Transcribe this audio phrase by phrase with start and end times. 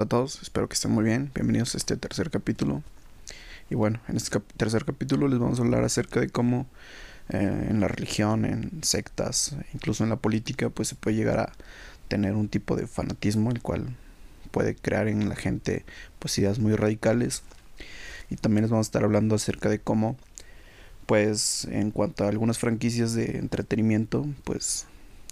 [0.00, 1.32] a todos, espero que estén muy bien.
[1.34, 2.84] Bienvenidos a este tercer capítulo.
[3.68, 6.68] Y bueno, en este tercer capítulo les vamos a hablar acerca de cómo
[7.30, 11.52] eh, en la religión, en sectas, incluso en la política, pues se puede llegar a
[12.06, 13.96] tener un tipo de fanatismo, el cual
[14.52, 15.84] puede crear en la gente
[16.20, 17.42] pues ideas muy radicales.
[18.30, 20.16] Y también les vamos a estar hablando acerca de cómo,
[21.06, 24.86] pues en cuanto a algunas franquicias de entretenimiento, pues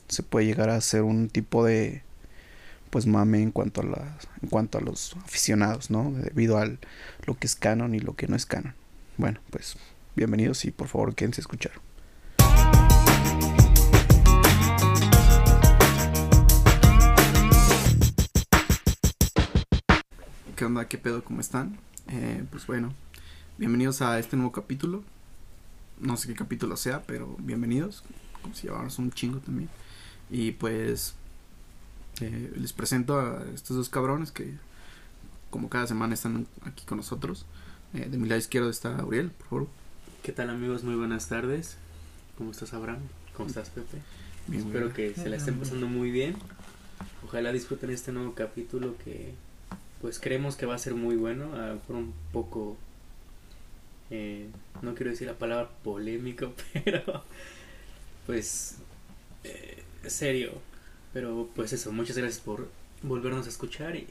[0.08, 2.02] se puede llegar a hacer un tipo de
[2.96, 6.12] pues mame en cuanto a la, en cuanto a los aficionados, ¿no?
[6.12, 6.64] Debido a
[7.26, 8.72] lo que es canon y lo que no es canon.
[9.18, 9.76] Bueno, pues
[10.14, 11.72] bienvenidos y por favor quédense a escuchar.
[20.56, 20.88] ¿Qué onda?
[20.88, 21.22] ¿Qué pedo?
[21.22, 21.76] ¿Cómo están?
[22.08, 22.94] Eh, pues bueno,
[23.58, 25.04] bienvenidos a este nuevo capítulo.
[26.00, 28.04] No sé qué capítulo sea, pero bienvenidos.
[28.40, 29.68] Como si lleváramos un chingo también.
[30.30, 31.14] Y pues
[32.20, 34.54] eh, les presento a estos dos cabrones que
[35.50, 37.44] como cada semana están aquí con nosotros.
[37.94, 39.68] Eh, de mi lado izquierdo está Auriel, por favor.
[40.22, 40.82] ¿Qué tal amigos?
[40.82, 41.76] Muy buenas tardes.
[42.38, 43.00] ¿Cómo estás Abraham?
[43.36, 43.98] ¿Cómo estás Pepe?
[44.46, 46.36] Bien, Espero que se la estén pasando muy bien.
[47.24, 49.34] Ojalá disfruten este nuevo capítulo que
[50.00, 51.50] pues creemos que va a ser muy bueno.
[51.86, 52.76] por un poco,
[54.10, 54.48] eh,
[54.82, 56.52] no quiero decir la palabra polémico,
[56.84, 57.24] pero
[58.26, 58.76] pues
[60.06, 60.52] serio
[61.16, 62.70] pero pues eso, muchas gracias por
[63.02, 64.06] volvernos a escuchar y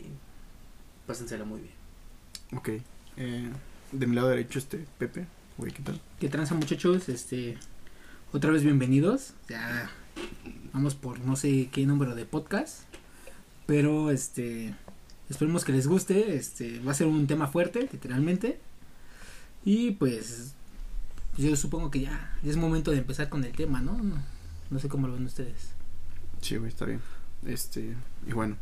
[1.05, 1.73] pásensela muy bien.
[2.57, 2.69] Ok.
[3.17, 3.51] Eh,
[3.91, 5.27] de mi lado derecho, este Pepe.
[5.59, 6.01] Güey, ¿qué tal?
[6.19, 7.07] ¿Qué tranza muchachos?
[7.07, 7.59] Este,
[8.33, 9.35] otra vez bienvenidos.
[9.47, 9.91] Ya
[10.73, 12.81] vamos por no sé qué número de podcast.
[13.67, 14.73] Pero este,
[15.29, 16.35] esperemos que les guste.
[16.35, 18.59] Este, va a ser un tema fuerte, literalmente.
[19.63, 20.55] Y pues,
[21.37, 23.95] yo supongo que ya, ya es momento de empezar con el tema, ¿no?
[23.95, 24.15] No,
[24.71, 25.74] no sé cómo lo ven ustedes.
[26.45, 27.01] Sí, güey, está bien.
[27.47, 27.95] Este,
[28.27, 28.55] y bueno,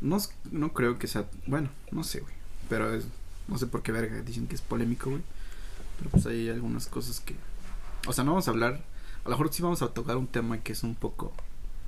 [0.00, 0.16] no,
[0.50, 2.32] no creo que sea, bueno, no sé, güey,
[2.70, 3.04] pero es,
[3.46, 5.22] no sé por qué verga dicen que es polémico, güey.
[5.98, 7.36] Pero pues hay algunas cosas que,
[8.06, 8.80] o sea, no vamos a hablar,
[9.22, 11.34] a lo mejor sí vamos a tocar un tema que es un poco,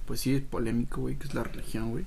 [0.05, 2.05] pues sí, polémico, güey, que es la religión, güey.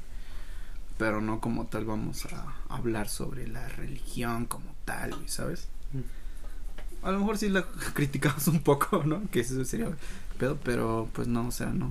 [0.99, 5.67] Pero no como tal vamos a hablar sobre la religión como tal, güey, ¿sabes?
[5.93, 7.07] Mm.
[7.07, 7.63] A lo mejor sí la
[7.95, 9.27] criticamos un poco, ¿no?
[9.31, 9.89] Que eso sería
[10.37, 11.89] pedo, pero pues no, o sea, no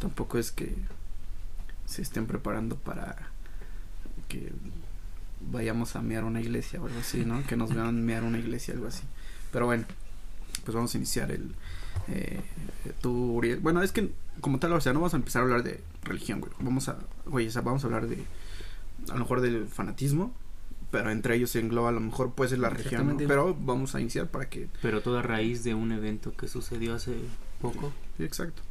[0.00, 0.74] tampoco es que
[1.86, 3.16] se estén preparando para
[4.28, 4.52] que
[5.40, 7.46] vayamos a mear una iglesia o algo así, ¿no?
[7.46, 9.02] Que nos vean mear una iglesia, algo así.
[9.52, 9.84] Pero bueno,
[10.64, 11.54] pues vamos a iniciar el...
[12.08, 12.40] Eh,
[13.00, 13.60] tú, Uriel.
[13.60, 16.40] Bueno, es que como tal, o sea, no vamos a empezar a hablar de religión,
[16.40, 16.52] güey.
[16.60, 18.22] Vamos a, güey, o sea, vamos a hablar de,
[19.08, 20.34] a lo mejor del fanatismo,
[20.90, 24.00] pero entre ellos se engloba a lo mejor puede ser la religión, pero vamos a
[24.00, 24.68] iniciar para que...
[24.82, 27.16] Pero toda raíz de un evento que sucedió hace
[27.60, 27.92] poco.
[28.16, 28.62] Sí, exacto.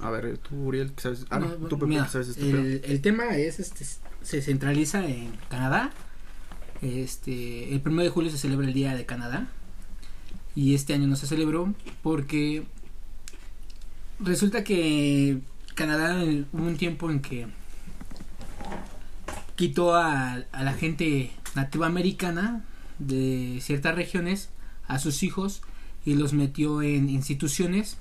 [0.00, 1.26] A ver, tú, Uriel, ¿qué sabes?
[1.30, 1.78] Ah, tú,
[2.08, 3.84] sabes este el, el, tema es, este,
[4.22, 5.90] se centraliza en Canadá.
[6.82, 9.48] Este, el 1 de julio se celebra el Día de Canadá.
[10.54, 12.64] Y este año no se celebró porque
[14.20, 15.40] resulta que
[15.74, 17.48] Canadá hubo un tiempo en que
[19.56, 22.64] quitó a, a la gente nativa americana
[22.98, 24.50] de ciertas regiones
[24.86, 25.62] a sus hijos
[26.04, 27.98] y los metió en instituciones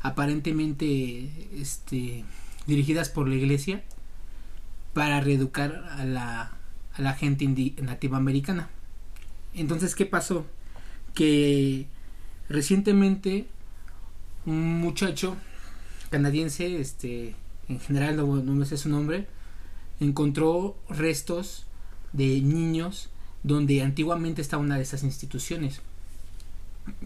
[0.00, 1.30] aparentemente
[1.60, 2.24] este,
[2.66, 3.82] dirigidas por la iglesia
[4.94, 6.52] para reeducar a la,
[6.94, 7.46] a la gente
[7.82, 8.70] nativa americana.
[9.54, 10.46] Entonces, ¿qué pasó?
[11.14, 11.86] Que
[12.48, 13.46] recientemente
[14.46, 15.36] un muchacho
[16.10, 17.34] canadiense, este,
[17.68, 19.26] en general no, me sé su nombre,
[20.00, 21.66] encontró restos
[22.12, 23.10] de niños
[23.42, 25.80] donde antiguamente estaba una de esas instituciones.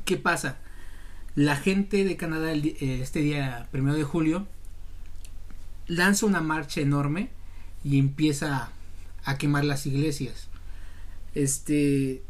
[0.05, 0.59] ¿Qué pasa?
[1.35, 4.47] La gente de Canadá eh, este día primero de julio
[5.87, 7.31] lanza una marcha enorme
[7.83, 8.71] y empieza
[9.25, 10.49] a quemar las iglesias.
[11.35, 12.23] Este,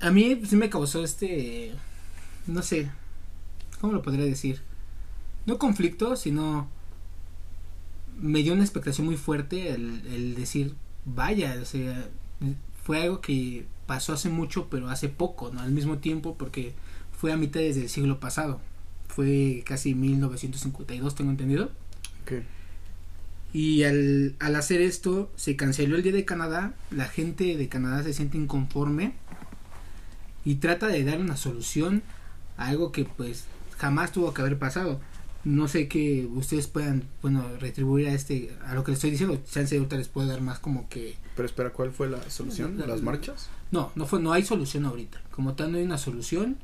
[0.00, 1.72] a mí sí me causó este,
[2.46, 2.90] no sé,
[3.80, 4.62] ¿cómo lo podría decir?
[5.46, 6.68] No conflicto, sino
[8.18, 12.08] me dio una expectación muy fuerte el, el decir, vaya, o sea,
[12.82, 15.60] fue algo que pasó hace mucho, pero hace poco, ¿no?
[15.60, 16.74] Al mismo tiempo, porque
[17.16, 18.60] fue a mitad del siglo pasado.
[19.08, 21.70] Fue casi 1952, tengo entendido.
[23.52, 26.74] Y al, al hacer esto, se canceló el Día de Canadá.
[26.90, 29.14] La gente de Canadá se siente inconforme
[30.44, 32.02] y trata de dar una solución
[32.56, 33.46] a algo que pues
[33.78, 35.00] jamás tuvo que haber pasado.
[35.44, 39.40] No sé que ustedes puedan, bueno, retribuir a este, a lo que les estoy diciendo.
[39.50, 41.14] Chance ahorita les puedo dar más como que.
[41.36, 42.82] Pero espera, ¿cuál fue la solución?
[42.86, 43.48] ¿Las marchas?
[43.70, 45.20] No, no fue, no hay solución ahorita.
[45.30, 46.56] Como tal no hay una solución.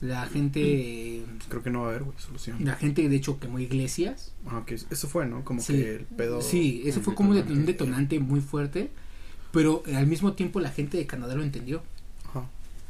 [0.00, 1.24] La gente.
[1.48, 2.64] Creo que no va a haber solución.
[2.64, 4.32] La gente, de hecho, quemó iglesias.
[4.46, 4.72] Ah, ok.
[4.72, 5.42] Eso fue, ¿no?
[5.44, 6.42] Como que el pedo.
[6.42, 8.90] Sí, eso fue como un detonante muy fuerte.
[9.52, 11.82] pero al mismo tiempo la gente de Canadá lo entendió.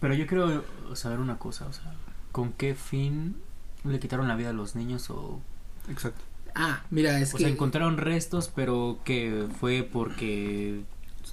[0.01, 0.65] Pero yo quiero
[0.95, 1.95] saber una cosa, o sea,
[2.31, 3.37] ¿con qué fin
[3.85, 5.41] le quitaron la vida a los niños o...?
[5.89, 6.23] Exacto.
[6.55, 7.45] Ah, mira, es o que...
[7.45, 10.83] sea, encontraron restos, pero que fue porque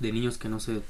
[0.01, 0.81] de niños que no se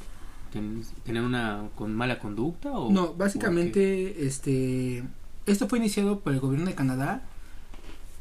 [0.51, 5.03] tenían una con mala conducta o no básicamente este
[5.45, 7.23] esto fue iniciado por el gobierno de Canadá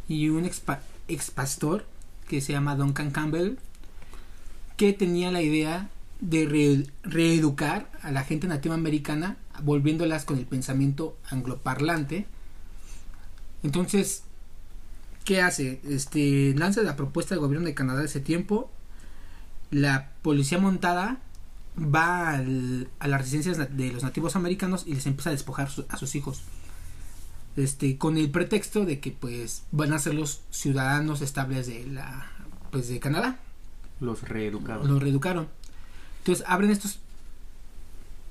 [0.08, 0.62] y un ex,
[1.08, 1.87] ex pastor
[2.28, 3.56] que se llama Duncan Campbell
[4.76, 5.90] que tenía la idea
[6.20, 12.26] de reeducar a la gente nativa americana volviéndolas con el pensamiento angloparlante.
[13.62, 14.25] Entonces
[15.25, 18.70] qué hace este lanza la propuesta del gobierno de Canadá de ese tiempo
[19.70, 21.19] la policía montada
[21.76, 22.43] va a
[23.08, 26.43] las residencias de los nativos americanos y les empieza a despojar a sus hijos.
[27.56, 32.31] Este, con el pretexto de que pues van a ser los ciudadanos estables de la
[32.70, 33.38] pues de Canadá.
[34.00, 34.88] Los reeducaron.
[34.88, 35.49] Los reeducaron.
[36.19, 37.00] Entonces abren estos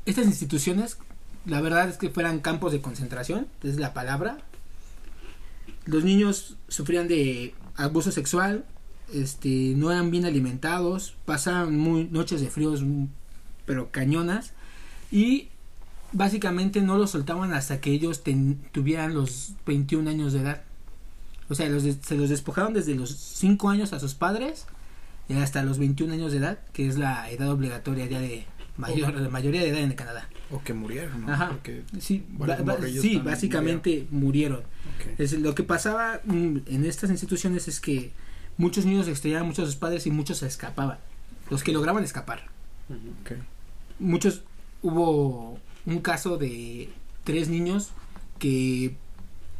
[0.05, 0.97] estas instituciones,
[1.45, 4.39] la verdad es que fueran campos de concentración, es la palabra.
[5.85, 8.65] Los niños sufrían de abuso sexual,
[9.13, 12.83] este, no eran bien alimentados, pasaban muy noches de fríos
[13.65, 14.53] pero cañonas
[15.11, 15.49] y
[16.11, 18.23] básicamente no los soltaban hasta que ellos
[18.71, 20.63] tuvieran los 21 años de edad.
[21.49, 24.65] O sea, se los despojaron desde los 5 años a sus padres
[25.27, 28.45] y hasta los 21 años de edad, que es la edad obligatoria ya de
[28.77, 30.27] mayor, la mayoría de edad en Canadá.
[30.51, 31.31] O que murieron, ¿no?
[31.31, 31.57] Ajá.
[31.99, 32.25] sí,
[32.99, 34.61] sí básicamente murieron.
[35.17, 38.11] Es, lo que pasaba mm, en estas instituciones es que
[38.59, 40.99] muchos niños extrañaban mucho a sus padres y muchos se escapaban.
[41.49, 42.43] Los que lograban escapar.
[43.97, 44.43] Muchos,
[44.83, 46.89] hubo un caso de
[47.23, 47.91] tres niños
[48.37, 48.97] que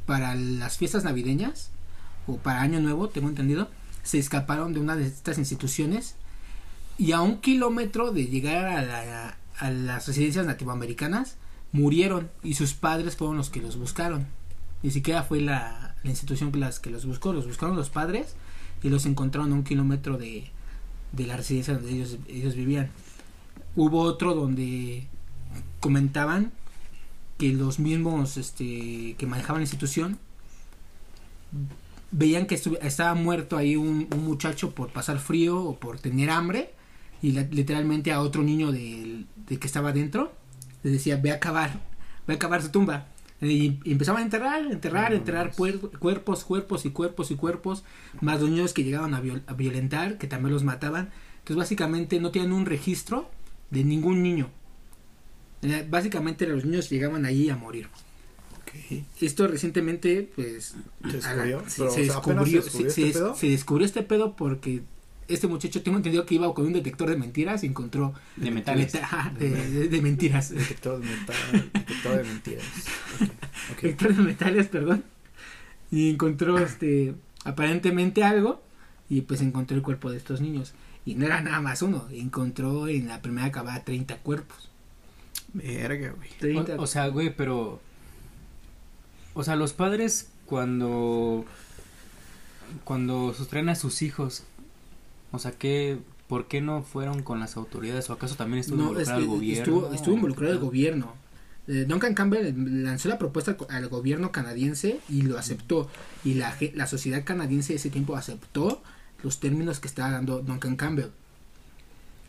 [0.06, 1.72] para las fiestas navideñas
[2.28, 3.70] o para Año Nuevo, tengo entendido,
[4.04, 6.16] se escaparon de una de estas instituciones
[6.98, 11.38] y a un kilómetro de llegar a, a las residencias nativoamericanas
[11.72, 14.28] murieron y sus padres fueron los que los buscaron.
[14.84, 18.36] Ni siquiera fue la, la institución que, las, que los buscó, los buscaron los padres
[18.84, 20.50] y los encontraron a un kilómetro de,
[21.12, 22.90] de la residencia donde ellos, ellos vivían.
[23.76, 25.08] Hubo otro donde
[25.80, 26.52] comentaban
[27.38, 30.20] que los mismos este, que manejaban la institución
[32.12, 36.72] veían que estaba muerto ahí un, muchacho por pasar frío o por tener hambre
[37.22, 40.34] y literalmente a otro niño de, que estaba dentro
[40.84, 41.80] le decía ve a acabar
[42.28, 43.08] ve a acabar su tumba
[43.42, 47.84] y, empezaban a enterrar, enterrar, enterrar cuerpos, cuerpos y cuerpos y cuerpos,
[48.22, 49.22] más los niños que llegaban a,
[49.54, 51.12] violentar, que también los mataban.
[51.40, 53.30] Entonces básicamente no tienen un registro
[53.70, 54.50] de ningún niño.
[55.62, 57.88] Eh, básicamente los niños llegaban allí a morir.
[59.20, 60.76] Esto recientemente, pues,
[61.68, 64.84] se descubrió, se descubrió este pedo porque
[65.30, 68.14] este muchacho, tengo entendido que iba con un detector de mentiras y encontró...
[68.36, 68.92] De metales.
[69.38, 70.50] de, mentiras.
[70.50, 72.66] detector, de detector de mentiras.
[73.70, 75.04] Detector de metales, perdón.
[75.92, 77.14] Y encontró, este,
[77.46, 78.62] aparentemente algo
[79.08, 80.74] y pues encontró el cuerpo de estos niños.
[81.06, 84.70] Y no era nada más uno, encontró en la primera acabada 30 cuerpos.
[85.54, 86.58] Verga, güey.
[86.58, 87.80] O, o sea, güey, pero...
[89.36, 91.46] O sea, los padres cuando...
[92.84, 94.44] Cuando sustraen a sus hijos
[95.32, 98.10] o sea, ¿qué, ¿por qué no fueron con las autoridades?
[98.10, 99.94] ¿O acaso también estuvo involucrado el gobierno?
[99.94, 101.14] Estuvo, involucrado el gobierno.
[101.68, 105.90] Eh, Duncan Campbell lanzó la propuesta al gobierno canadiense y lo aceptó.
[106.24, 108.82] Y la, la sociedad canadiense de ese tiempo aceptó
[109.24, 111.10] los términos que estaba dando Duncan Campbell.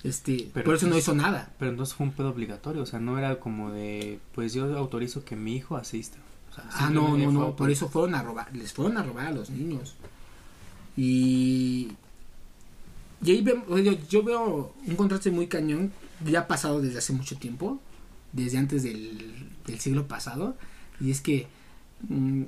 [0.02, 1.52] Este, por eso no hizo nada.
[1.58, 5.24] Pero entonces fue un pedo obligatorio, o sea, no era como de, pues yo autorizo
[5.24, 6.18] que mi hijo asista.
[6.56, 9.50] ah, no, no, no, por eso fueron a robar, les fueron a robar a los
[9.50, 9.94] niños.
[10.96, 11.89] Y
[13.22, 13.44] y ahí
[14.08, 15.92] yo, veo un contraste muy cañón,
[16.24, 17.80] ya pasado desde hace mucho tiempo,
[18.32, 19.48] desde antes del,
[19.78, 20.56] siglo pasado,
[21.00, 21.46] y es que
[22.08, 22.42] mm,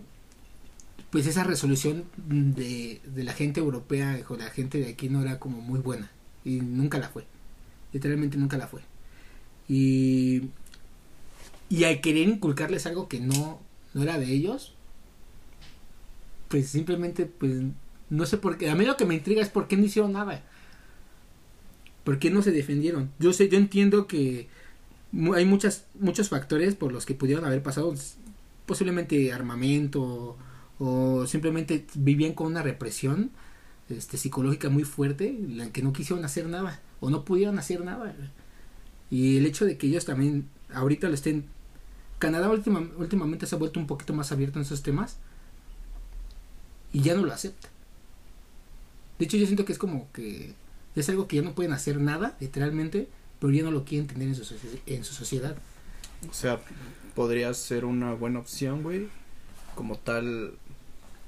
[1.11, 5.38] pues esa resolución de, de la gente europea o la gente de aquí no era
[5.38, 6.11] como muy buena,
[6.45, 7.26] y nunca la fue,
[7.93, 8.81] literalmente nunca la fue.
[9.69, 10.50] Y,
[11.69, 13.61] y al querer inculcarles algo que no,
[13.95, 14.75] no era de ellos,
[16.49, 17.62] pues simplemente pues
[18.11, 20.12] no sé por qué, a mí lo que me intriga es por qué no hicieron
[20.12, 20.43] nada.
[22.04, 23.11] ¿Por qué no se defendieron?
[23.18, 24.49] Yo sé, yo entiendo que
[25.35, 27.94] hay muchas, muchos factores por los que pudieron haber pasado,
[28.66, 30.37] posiblemente armamento
[30.78, 33.30] o simplemente vivían con una represión
[33.88, 38.14] este, psicológica muy fuerte, la que no quisieron hacer nada o no pudieron hacer nada.
[39.11, 41.44] Y el hecho de que ellos también ahorita lo estén...
[42.18, 45.18] Canadá últimamente se ha vuelto un poquito más abierto en esos temas
[46.92, 47.68] y ya no lo acepta.
[49.18, 50.54] De hecho yo siento que es como que
[50.95, 53.09] es algo que ya no pueden hacer nada, literalmente,
[53.41, 54.55] pero ya no lo quieren tener en su,
[54.87, 55.57] en su sociedad.
[56.31, 56.61] O sea,
[57.15, 59.09] podría ser una buena opción, güey.
[59.75, 60.55] Como tal.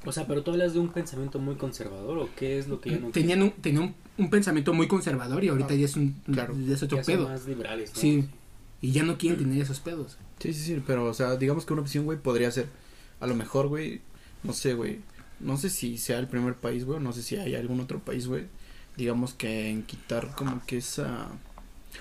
[0.04, 2.90] O sea, pero tú hablas de un pensamiento muy conservador o qué es lo que
[2.90, 6.14] ya no tenían un, tenían un, pensamiento muy conservador y ahorita ah, ya es un
[6.30, 7.28] claro, ya es otro pedo.
[7.28, 8.28] más liberales, Sí.
[8.82, 10.18] Y ya no quieren tener esos pedos.
[10.40, 12.66] Sí, sí, sí, pero o sea, digamos que una opción, güey, podría ser
[13.18, 14.02] a lo mejor, güey,
[14.42, 15.00] no sé, güey.
[15.40, 18.26] No sé si sea el primer país, güey, no sé si hay algún otro país,
[18.26, 18.44] güey.
[18.96, 21.28] Digamos que en quitar como que esa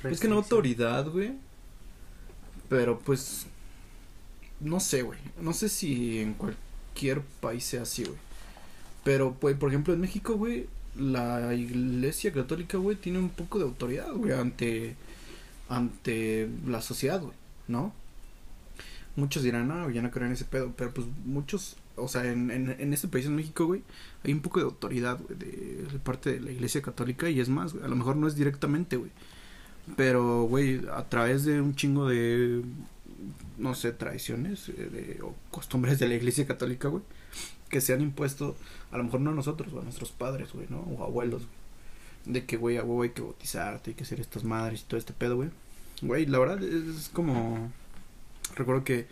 [0.03, 1.33] es que no autoridad, güey.
[2.69, 3.47] Pero pues
[4.59, 5.19] no sé, güey.
[5.41, 8.17] No sé si en cualquier país sea así, güey.
[9.03, 13.65] Pero, pues, por ejemplo, en México, güey, la iglesia católica, güey, tiene un poco de
[13.65, 14.95] autoridad, güey, ante,
[15.69, 17.33] ante la sociedad, güey,
[17.67, 17.93] ¿no?
[19.15, 22.51] Muchos dirán, no, ya no creo en ese pedo, pero pues muchos, o sea, en,
[22.51, 23.83] en, en este país, en México, güey,
[24.23, 27.73] hay un poco de autoridad, güey, de, parte de la iglesia católica y es más,
[27.73, 29.11] güey, a lo mejor no es directamente, güey,
[29.95, 32.63] pero, güey, a través de un chingo de
[33.57, 37.03] no sé, tradiciones eh, de, o costumbres de la iglesia católica, güey,
[37.69, 38.55] que se han impuesto,
[38.91, 40.79] a lo mejor no a nosotros, o a nuestros padres, güey, ¿no?
[40.79, 41.43] O abuelos,
[42.25, 44.97] De que, güey, a huevo hay que bautizarte, hay que ser estas madres y todo
[44.97, 45.49] este pedo, güey.
[46.01, 47.71] Güey, la verdad es como...
[48.55, 49.07] Recuerdo que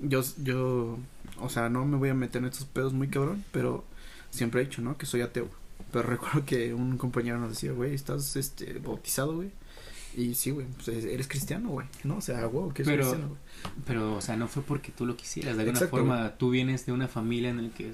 [0.00, 0.98] yo, yo,
[1.40, 3.84] o sea, no me voy a meter en estos pedos muy cabrón, pero
[4.30, 4.96] siempre he dicho, ¿no?
[4.96, 5.48] Que soy ateo.
[5.92, 9.50] Pero recuerdo que un compañero nos decía, güey, estás, este, bautizado, güey.
[10.16, 12.16] Y sí, güey, pues eres cristiano, güey, ¿no?
[12.16, 13.40] O sea, wow, que pero, cristiano, güey.
[13.86, 15.56] Pero, o sea, no fue porque tú lo quisieras.
[15.56, 17.92] De alguna forma, tú vienes de una familia en la que,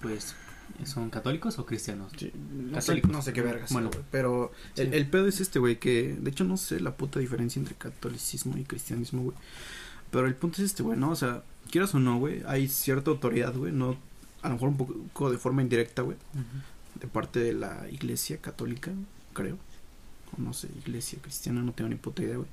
[0.00, 0.36] pues,
[0.84, 2.12] ¿son católicos o cristianos?
[2.16, 3.72] Sí, no, sé, no sé qué vergas.
[3.72, 6.96] Bueno, güey, pero el, el pedo es este, güey, que de hecho no sé la
[6.96, 9.36] puta diferencia entre catolicismo y cristianismo, güey.
[10.12, 11.10] Pero el punto es este, güey, ¿no?
[11.10, 13.96] O sea, quieras o no, güey, hay cierta autoridad, güey, no,
[14.42, 16.16] a lo mejor un poco de forma indirecta, güey,
[17.00, 18.92] de parte de la iglesia católica,
[19.32, 19.58] creo
[20.36, 22.48] no sé, iglesia cristiana, no tengo ni puta idea, güey.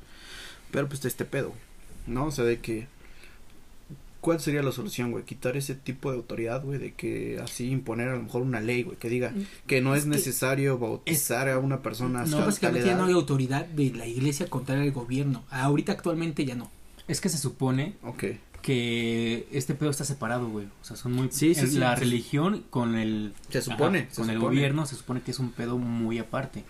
[0.72, 1.62] Pero pues este pedo, güey.
[2.08, 2.26] ¿No?
[2.26, 2.88] O sea, de que.
[4.22, 5.24] ¿Cuál sería la solución, güey?
[5.24, 8.84] Quitar ese tipo de autoridad, güey, de que así imponer a lo mejor una ley,
[8.84, 12.26] güey, que diga mm, que no es, necesario bautizar a una persona.
[12.26, 15.46] No, básicamente ya no hay autoridad de la iglesia contra el gobierno.
[15.50, 16.70] Ahorita actualmente ya no.
[17.10, 18.40] Es que se supone okay.
[18.62, 20.68] que este pedo está separado, güey.
[20.82, 21.30] O sea, son muy...
[21.32, 23.34] Sí, sí, la religión con el...
[23.50, 24.08] Se supone.
[24.16, 26.64] con el gobierno se supone que es un pedo muy aparte.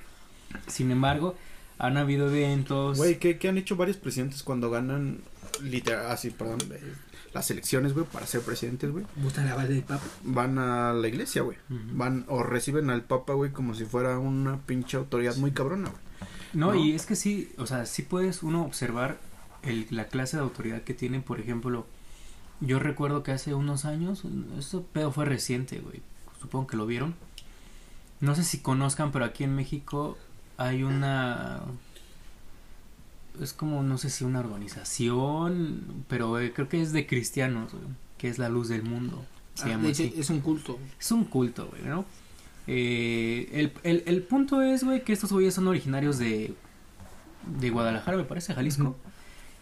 [0.68, 1.36] Sin embargo,
[1.78, 2.98] han habido eventos.
[2.98, 5.20] Güey, ¿qué, han hecho varios presidentes cuando ganan
[5.62, 6.82] literal, así, perdón, eh,
[7.34, 9.06] las elecciones, güey, para ser presidentes, güey?
[9.68, 10.04] del Papa?
[10.24, 11.58] Van a la iglesia, güey.
[11.68, 16.02] Van o reciben al Papa, güey, como si fuera una pinche autoridad muy cabrona, güey.
[16.54, 19.20] No, y es que sí, o sea, sí puedes uno observar
[19.64, 21.86] el, la clase de autoridad que tienen, por ejemplo,
[22.62, 24.24] yo recuerdo que hace unos años,
[24.58, 26.02] esto pedo fue reciente, güey,
[26.42, 27.16] supongo que lo vieron.
[28.20, 30.18] No sé si conozcan, pero aquí en México
[30.58, 31.62] hay una
[33.42, 37.72] es como no sé si una organización pero eh, creo que es de cristianos
[38.18, 40.78] que es la luz del mundo se ah, es un culto.
[41.00, 42.04] Es un culto güey no
[42.68, 46.54] eh, el, el, el, punto es güey que estos güeyes son originarios de
[47.46, 48.98] de Guadalajara me parece Jalisco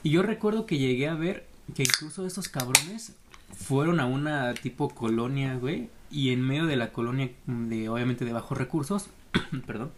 [0.04, 3.14] y yo recuerdo que llegué a ver que incluso estos cabrones
[3.54, 8.34] fueron a una tipo colonia güey y en medio de la colonia de obviamente de
[8.34, 9.08] bajos recursos
[9.66, 9.92] perdón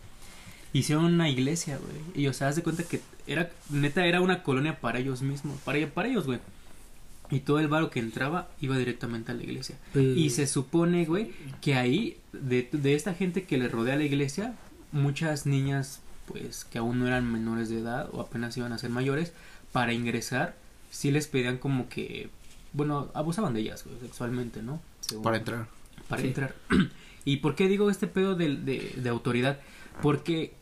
[0.74, 2.24] hicieron una iglesia, güey.
[2.24, 5.60] Y o sea, haz de cuenta que era, neta, era una colonia para ellos mismos,
[5.62, 6.40] para, para ellos, güey.
[7.32, 9.78] Y todo el barro que entraba iba directamente a la iglesia.
[9.94, 14.56] Y se supone, güey, que ahí, de, de esta gente que le rodea la iglesia,
[14.92, 18.90] muchas niñas, pues, que aún no eran menores de edad o apenas iban a ser
[18.90, 19.34] mayores,
[19.72, 20.56] para ingresar,
[20.90, 22.30] sí les pedían como que,
[22.74, 24.82] bueno, abusaban de ellas, güey, sexualmente, ¿no?
[25.24, 25.68] para entrar.
[26.08, 26.56] Para entrar.
[27.26, 29.60] ¿Y por qué digo este pedo de, de, de autoridad?
[30.02, 30.54] Porque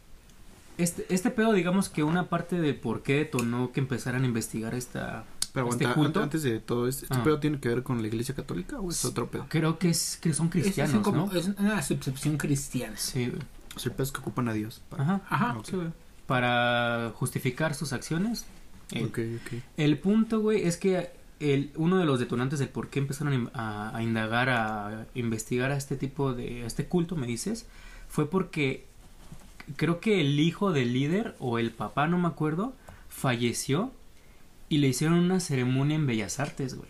[0.78, 4.76] este, este pedo, digamos que una parte de por qué detonó que empezaran a investigar
[4.76, 5.26] esta.
[5.54, 7.24] Pero este culto, antes de todo, ¿este, ah.
[7.24, 9.48] pedo tiene que ver con la iglesia católica o es otro pedo?
[9.50, 11.32] Creo que es que son cristianos, es, ¿no?
[11.34, 12.96] Es una subcepción cristiana.
[12.96, 13.42] Sí, güey.
[13.76, 14.82] Sea, el pedo es que ocupan a Dios.
[14.90, 15.04] Para...
[15.04, 15.58] Ajá, ajá.
[15.64, 15.78] Sí,
[16.28, 18.46] Para justificar sus acciones.
[18.96, 19.20] Ok.
[19.78, 23.96] El punto, güey, es que el, uno de los detonantes del por qué empezaron a,
[23.96, 27.68] a, indagar, a investigar a este tipo de, a este culto, me dices,
[28.08, 28.86] fue porque
[29.76, 32.74] creo que el hijo del líder o el papá, no me acuerdo,
[33.10, 33.92] falleció
[34.70, 36.90] y le hicieron una ceremonia en Bellas Artes, güey.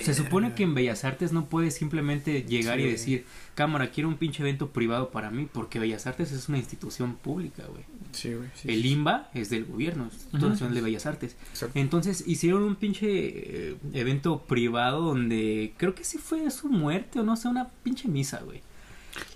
[0.00, 4.16] Se supone que en Bellas Artes no puedes simplemente llegar y decir, cámara, quiero un
[4.16, 7.84] pinche evento privado para mí, porque Bellas Artes es una institución pública, güey.
[8.12, 8.48] Sí, güey.
[8.64, 11.36] el IMBA es del gobierno, es institución de Bellas Artes.
[11.74, 17.22] Entonces hicieron un pinche eh, evento privado donde creo que sí fue su muerte o
[17.22, 18.62] no sé, una pinche misa, güey.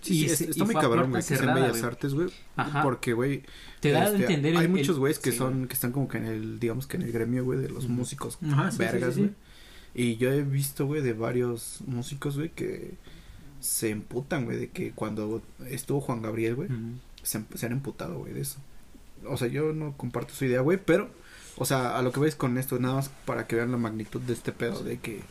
[0.01, 2.29] Sí, sí, está muy cabrón, güey, que sean bellas artes, güey.
[2.83, 3.43] Porque, güey.
[3.81, 4.57] Te da a este, entender.
[4.57, 7.13] Hay muchos güeyes que son, que están como que en el, digamos que en el
[7.13, 8.39] gremio, güey, de los músicos
[8.79, 9.31] vergas, güey.
[9.99, 12.93] Y yo he visto, güey, de varios músicos, güey, que
[13.61, 16.69] se emputan, güey, de que cuando estuvo Juan Gabriel, güey,
[17.23, 18.59] se, se, han emputado, güey, de eso.
[19.26, 21.09] O sea, yo no comparto su idea, güey, pero,
[21.57, 24.21] o sea, a lo que veis con esto, nada más para que vean la magnitud
[24.21, 25.23] de este pedo, de que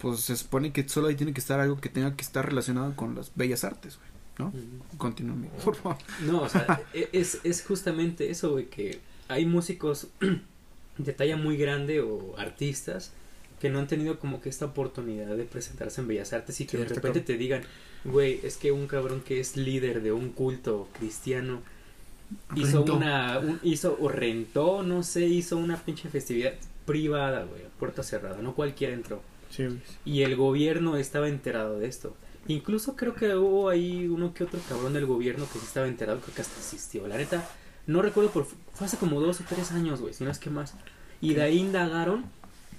[0.00, 2.96] pues se supone que solo ahí tiene que estar algo que tenga que estar relacionado
[2.96, 4.08] con las bellas artes, güey,
[4.40, 4.98] ¿no?
[4.98, 5.98] Continúame, por favor.
[6.22, 8.98] No, o sea, e, es, es justamente eso, güey, que
[9.28, 10.08] hay músicos
[10.98, 13.12] de talla muy grande o artistas
[13.60, 16.76] que no han tenido como que esta oportunidad de presentarse en Bellas Artes y que
[16.76, 17.62] de repente te digan,
[18.04, 21.62] güey, es que un cabrón que es líder de un culto cristiano
[22.54, 28.42] hizo una, hizo o rentó, no sé, hizo una pinche festividad privada, güey, puerta cerrada,
[28.42, 29.22] no cualquiera entró.
[30.04, 32.14] Y el gobierno estaba enterado de esto.
[32.48, 36.34] Incluso creo que hubo ahí uno que otro cabrón del gobierno que estaba enterado, creo
[36.34, 37.06] que hasta existió.
[37.08, 37.48] La neta,
[37.86, 40.50] no recuerdo, por, fue hace como dos o tres años, güey, si no es que
[40.50, 40.74] más.
[41.20, 42.26] Y de ahí indagaron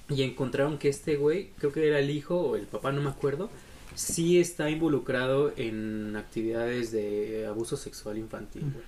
[0.10, 3.10] y encontraron que este güey, creo que era el hijo o el papá, no me
[3.10, 3.50] acuerdo,
[3.96, 8.86] sí está involucrado en actividades de abuso sexual infantil, güey.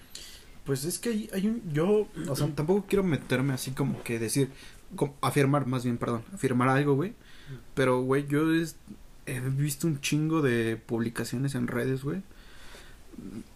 [0.65, 4.19] Pues es que hay, hay un, yo, o sea, tampoco quiero meterme así como que
[4.19, 4.49] decir,
[5.21, 7.13] afirmar más bien, perdón, afirmar algo, güey,
[7.73, 8.41] pero, güey, yo
[9.25, 12.21] he visto un chingo de publicaciones en redes, güey.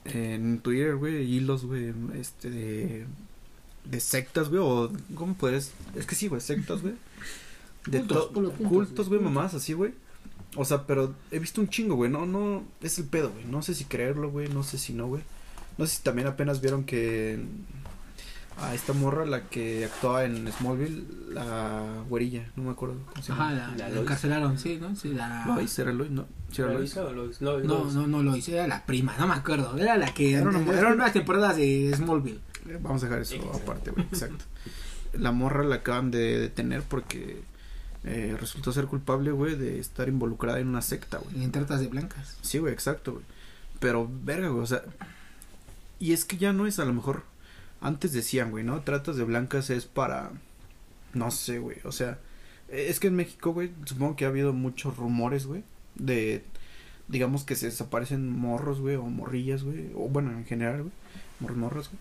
[0.06, 3.06] En Twitter, güey, hilos, güey, este, de,
[3.86, 5.72] de sectas, güey, o, ¿cómo puedes?
[5.96, 6.96] Es que sí, güey, sectas, güey.
[7.88, 8.02] De
[8.68, 9.94] cultos, güey, mamás, así, güey.
[10.56, 13.46] O sea, pero he visto un chingo, güey, no, no, es el pedo, güey.
[13.46, 15.24] No sé si creerlo, güey, no sé si no, güey.
[15.78, 17.44] No sé si también apenas vieron que
[18.62, 23.32] a esta morra, la que actuaba en Smallville, la güerilla, no me acuerdo cómo se
[23.32, 23.50] llama.
[23.50, 24.96] Ajá, la, encarcelaron, sí, ¿no?
[24.96, 25.46] Sí, la...
[25.48, 26.12] Lois, ¿era Lois?
[26.12, 26.96] No, ¿Sí era Lois?
[26.96, 27.42] Lois?
[27.42, 30.34] No, no, no Lois, era la prima, no me acuerdo, era la que...
[30.34, 32.40] Era una, eran unas temporadas de Smallville.
[32.68, 34.46] Eh, vamos a dejar eso aparte, güey, exacto.
[35.14, 37.42] La morra la acaban de detener porque
[38.04, 41.44] eh, resultó ser culpable, güey, de estar involucrada en una secta, güey.
[41.44, 42.38] En tratas de blancas.
[42.42, 43.26] Sí, güey, exacto, güey.
[43.80, 44.84] Pero, verga, güey, o sea...
[46.00, 47.24] Y es que ya no es a lo mejor
[47.80, 48.82] antes decían, güey, ¿no?
[48.82, 50.32] Tratas de blancas es para...
[51.14, 51.78] No sé, güey.
[51.84, 52.20] O sea,
[52.70, 55.64] es que en México, güey, supongo que ha habido muchos rumores, güey.
[55.96, 56.44] De,
[57.08, 59.92] digamos que se desaparecen morros, güey, o morrillas, güey.
[59.96, 60.92] O bueno, en general, güey.
[61.40, 62.00] Morros, morros, güey.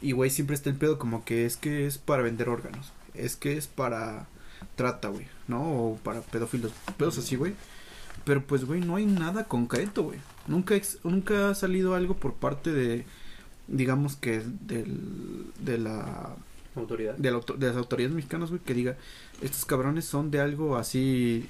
[0.00, 2.92] Y, güey, siempre está el pedo como que es que es para vender órganos.
[3.14, 4.28] Es que es para
[4.74, 5.62] trata, güey, ¿no?
[5.62, 6.72] O para pedófilos.
[6.96, 7.54] Pedos así, güey.
[8.24, 10.18] Pero, pues, güey, no hay nada concreto, güey.
[10.46, 13.04] Nunca, nunca ha salido algo por parte de
[13.68, 16.36] digamos que del, de la
[16.74, 18.96] autoridad de, las autoridades mexicanas güey que diga
[19.40, 21.48] estos cabrones son de algo así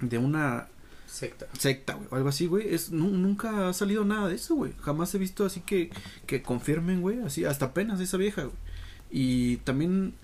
[0.00, 0.68] de una
[1.06, 4.72] secta secta güey o algo así güey es nunca ha salido nada de eso güey
[4.80, 5.90] jamás he visto así que
[6.26, 8.56] que confirmen güey así hasta apenas esa vieja güey
[9.16, 10.14] y también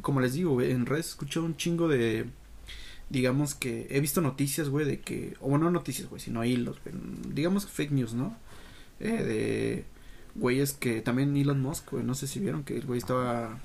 [0.00, 2.26] como les digo güey en redes he escuchado un chingo de
[3.10, 6.78] digamos que he visto noticias güey de que o no noticias güey sino hilos
[7.32, 8.36] digamos fake news no
[9.00, 9.84] eh, de
[10.34, 13.58] güeyes que también Elon Musk, güey, no sé si vieron que el güey estaba,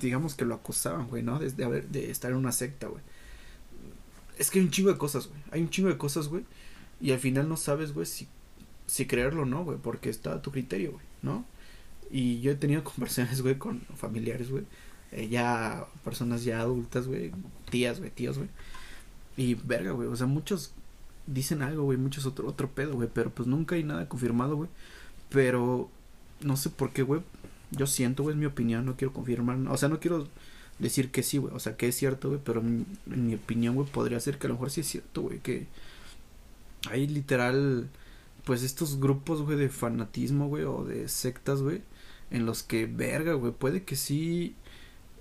[0.00, 1.38] digamos que lo acosaban, güey, ¿no?
[1.38, 3.02] Desde haber, de estar en una secta, güey.
[4.38, 5.40] Es que hay un chingo de cosas, güey.
[5.50, 6.44] Hay un chingo de cosas, güey.
[7.00, 8.28] Y al final no sabes, güey, si,
[8.86, 11.44] si creerlo o no, güey, porque está a tu criterio, güey, ¿no?
[12.10, 14.64] Y yo he tenido conversaciones, güey, con familiares, güey.
[15.12, 17.32] Eh, ya personas ya adultas, güey.
[17.70, 18.50] Tías, güey, tíos, güey.
[19.36, 20.08] Y verga, güey.
[20.08, 20.72] O sea, muchos
[21.26, 21.98] dicen algo, güey.
[21.98, 23.08] Muchos otro, otro pedo, güey.
[23.12, 24.68] Pero pues nunca hay nada confirmado, güey.
[25.30, 25.90] Pero
[26.40, 27.22] no sé por qué, güey.
[27.70, 29.58] Yo siento, güey, es mi opinión, no quiero confirmar.
[29.68, 30.26] O sea, no quiero
[30.78, 31.54] decir que sí, güey.
[31.54, 32.40] O sea, que es cierto, güey.
[32.44, 35.38] Pero en, mi opinión, güey, podría ser que a lo mejor sí es cierto, güey.
[35.40, 35.66] Que
[36.90, 37.88] hay literal,
[38.44, 40.64] pues estos grupos, güey, de fanatismo, güey.
[40.64, 41.82] O de sectas, güey.
[42.30, 43.52] En los que, verga, güey.
[43.52, 44.54] Puede que sí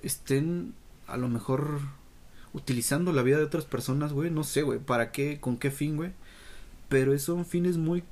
[0.03, 0.73] estén
[1.07, 1.79] a lo mejor
[2.53, 4.29] utilizando la vida de otras personas, güey.
[4.31, 4.79] No sé, güey.
[4.79, 5.39] ¿Para qué?
[5.39, 6.11] ¿Con qué fin, güey?
[6.89, 8.03] Pero son fines muy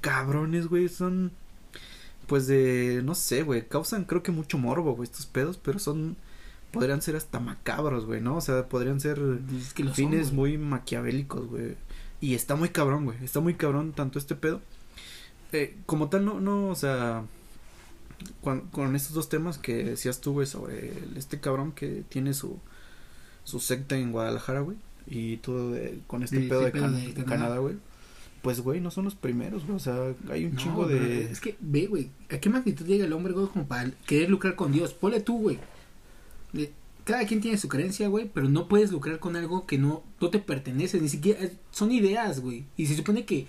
[0.00, 0.88] cabrones, güey.
[0.88, 1.32] Son
[2.26, 6.16] pues de, no sé, güey, causan creo que mucho morbo, güey, estos pedos, pero son,
[6.72, 8.36] podrían ser hasta macabros, güey, ¿no?
[8.36, 9.20] O sea, podrían ser
[9.92, 11.76] fines muy maquiavélicos, güey.
[12.20, 14.60] Y está muy cabrón, güey, está muy cabrón tanto este pedo.
[15.52, 17.24] Eh, como tal, no, no, o sea,
[18.42, 22.58] con, estos dos temas que decías tú, güey, sobre este cabrón que tiene su,
[23.44, 27.76] su secta en Guadalajara, güey, y todo con este pedo, de, Canadá, güey
[28.44, 29.76] pues, güey, no son los primeros, güey.
[29.76, 31.32] O sea, hay un chingo de.
[31.32, 34.54] Es que, ve, güey, ¿a qué magnitud llega el hombre, güey, como para querer lucrar
[34.54, 34.92] con Dios?
[34.92, 35.58] Ponle tú, güey.
[37.04, 40.28] cada quien tiene su creencia, güey, pero no puedes lucrar con algo que no, no
[40.28, 42.66] te pertenece, ni siquiera son ideas, güey.
[42.76, 43.46] Y se supone que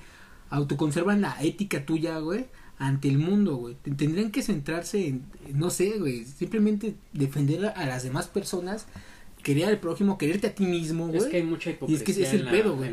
[0.50, 2.46] autoconservan la ética tuya, güey,
[2.78, 3.76] ante el mundo, güey.
[3.76, 8.88] Tendrían que centrarse en, no sé, güey, simplemente defender a las demás personas,
[9.44, 11.20] querer al prójimo, quererte a ti mismo, güey.
[11.20, 12.92] Es que hay mucha hipocresía y es que es el pedo, güey.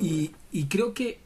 [0.00, 1.18] y, y, creo que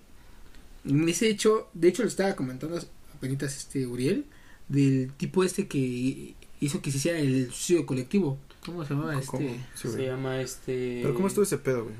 [0.85, 2.79] en ese hecho, de hecho lo estaba comentando
[3.15, 4.27] apenas este Uriel,
[4.69, 8.39] del tipo este que hizo que se hiciera el suicidio colectivo.
[8.65, 9.61] ¿Cómo se llama este?
[9.75, 11.01] se llama este...
[11.03, 11.95] Pero ¿cómo estuvo ese pedo, güey?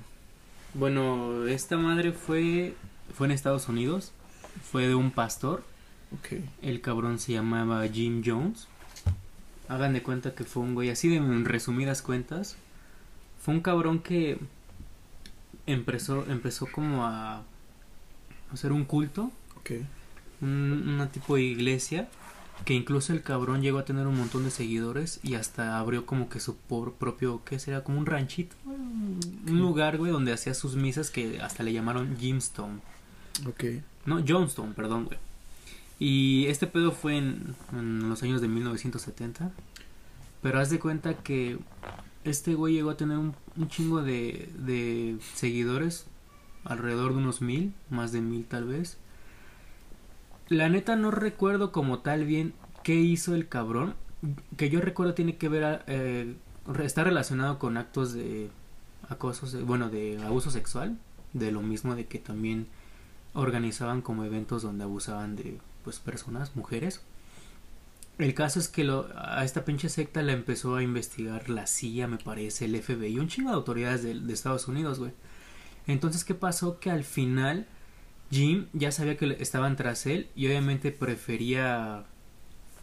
[0.75, 2.75] Bueno, esta madre fue
[3.15, 4.13] fue en Estados Unidos,
[4.71, 5.65] fue de un pastor.
[6.19, 6.49] Okay.
[6.63, 8.69] El cabrón se llamaba Jim Jones.
[9.69, 12.57] Hagan de cuenta que fue un güey así de en resumidas cuentas.
[13.41, 14.39] Fue un cabrón que
[15.67, 17.43] empezó empezó como a
[18.53, 19.31] hacer un culto.
[19.61, 19.87] Okay.
[20.41, 22.09] Un, una tipo de iglesia
[22.65, 26.29] que incluso el cabrón llegó a tener un montón de seguidores y hasta abrió como
[26.29, 27.85] que su propio, ¿qué sería?
[27.85, 32.81] Como un ranchito, un lugar, güey, donde hacía sus misas que hasta le llamaron Jimstone.
[33.47, 33.65] Ok.
[34.07, 35.19] No, Johnstone, perdón, güey.
[35.99, 37.57] Y este pedo fue en,
[38.09, 39.51] los años de 1970.
[40.43, 41.59] Pero haz de cuenta que
[42.25, 46.07] este güey llegó a tener un, un chingo de, de seguidores,
[46.65, 48.99] alrededor de unos mil, más de mil tal vez.
[50.49, 53.95] La neta no recuerdo como tal bien qué hizo el cabrón.
[54.57, 56.37] Que yo recuerdo tiene que ver, eh,
[56.83, 58.51] está relacionado con actos de
[59.09, 60.97] acoso, bueno, de abuso sexual.
[61.33, 62.69] De lo mismo de que también
[63.35, 67.01] organizaban como eventos donde abusaban de pues personas, mujeres.
[68.19, 72.09] El caso es que lo, a esta pinche secta la empezó a investigar la CIA,
[72.09, 75.13] me parece, el FBI, un chingo de autoridades de, de Estados Unidos, güey.
[75.87, 76.79] Entonces, ¿qué pasó?
[76.79, 77.67] Que al final
[78.31, 82.05] Jim ya sabía que estaban tras él y obviamente prefería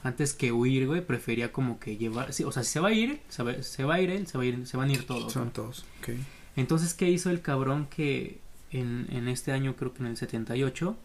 [0.02, 2.94] antes que huir, güey, prefería como que llevar, sí, o sea, si se va a
[2.94, 3.52] ir, se va,
[3.94, 5.32] a ir él, se va a ir, se van a ir todos.
[5.32, 6.20] Son todos, okay.
[6.56, 8.40] Entonces, ¿qué hizo el cabrón que
[8.72, 10.98] en, en este año, creo que en el 78,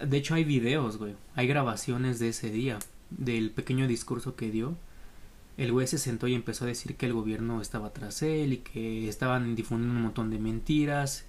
[0.00, 2.78] de hecho hay videos, güey, hay grabaciones de ese día,
[3.10, 4.76] del pequeño discurso que dio.
[5.56, 8.58] El güey se sentó y empezó a decir que el gobierno estaba tras él y
[8.58, 11.26] que estaban difundiendo un montón de mentiras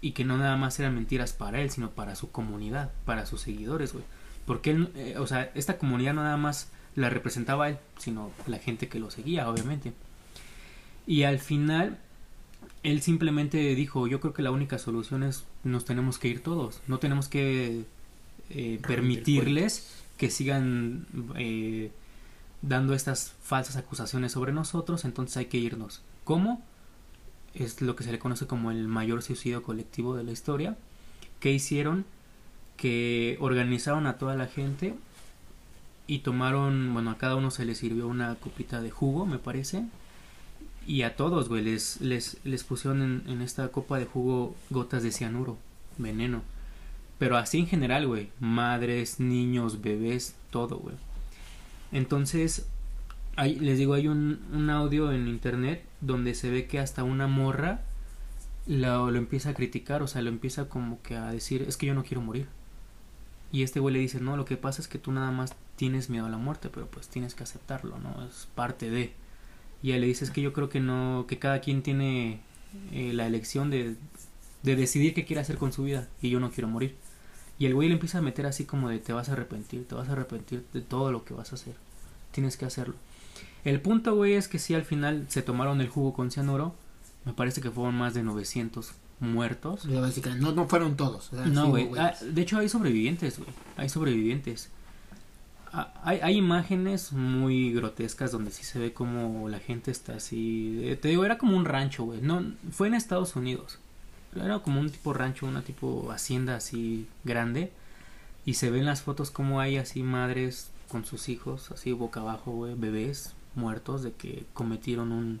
[0.00, 3.40] y que no nada más eran mentiras para él, sino para su comunidad, para sus
[3.40, 4.04] seguidores, güey.
[4.46, 8.58] Porque él, eh, o sea, esta comunidad no nada más la representaba él, sino la
[8.58, 9.92] gente que lo seguía, obviamente.
[11.06, 11.98] Y al final,
[12.82, 16.80] él simplemente dijo, yo creo que la única solución es nos tenemos que ir todos,
[16.86, 17.84] no tenemos que
[18.50, 21.90] eh, permitirles que sigan eh,
[22.62, 26.02] dando estas falsas acusaciones sobre nosotros, entonces hay que irnos.
[26.24, 26.62] ¿Cómo?
[27.54, 30.76] es lo que se le conoce como el mayor suicidio colectivo de la historia,
[31.40, 32.04] que hicieron
[32.76, 34.94] que organizaron a toda la gente
[36.06, 39.84] y tomaron, bueno, a cada uno se les sirvió una copita de jugo, me parece,
[40.86, 45.02] y a todos, güey, les, les, les pusieron en, en esta copa de jugo gotas
[45.02, 45.56] de cianuro,
[45.96, 46.42] veneno.
[47.24, 50.94] Pero así en general, güey, madres, niños, bebés, todo, güey.
[51.90, 52.66] Entonces,
[53.38, 57.80] les digo, hay un, un, audio en internet donde se ve que hasta una morra
[58.66, 61.86] lo, lo, empieza a criticar, o sea, lo empieza como que a decir, es que
[61.86, 62.46] yo no quiero morir.
[63.50, 66.10] Y este güey le dice, no, lo que pasa es que tú nada más tienes
[66.10, 68.22] miedo a la muerte, pero pues tienes que aceptarlo, ¿no?
[68.26, 69.14] Es parte de...
[69.82, 72.40] Y él le dice, es que yo creo que no, que cada quien tiene
[72.92, 73.96] eh, la elección de,
[74.62, 77.02] de decidir qué quiere hacer con su vida y yo no quiero morir.
[77.58, 79.94] Y el güey le empieza a meter así como de te vas a arrepentir, te
[79.94, 81.74] vas a arrepentir de todo lo que vas a hacer.
[82.32, 82.94] Tienes que hacerlo.
[83.64, 86.74] El punto, güey, es que si al final se tomaron el jugo con cianuro.
[87.24, 89.86] Me parece que fueron más de 900 muertos.
[89.86, 91.32] No, no fueron todos.
[91.32, 91.88] no, güey.
[91.98, 93.50] Ah, de hecho, hay sobrevivientes, güey.
[93.76, 94.68] Hay sobrevivientes.
[95.72, 100.96] Ah, hay, hay, imágenes muy grotescas donde sí se ve como la gente está así.
[101.00, 102.20] te digo, era como un rancho, güey.
[102.20, 103.78] No, fue en Estados Unidos.
[104.36, 107.72] Era como un tipo rancho, una tipo hacienda así grande.
[108.46, 112.50] Y se ven las fotos como hay así madres con sus hijos, así boca abajo,
[112.52, 115.40] güey, bebés, muertos de que cometieron un,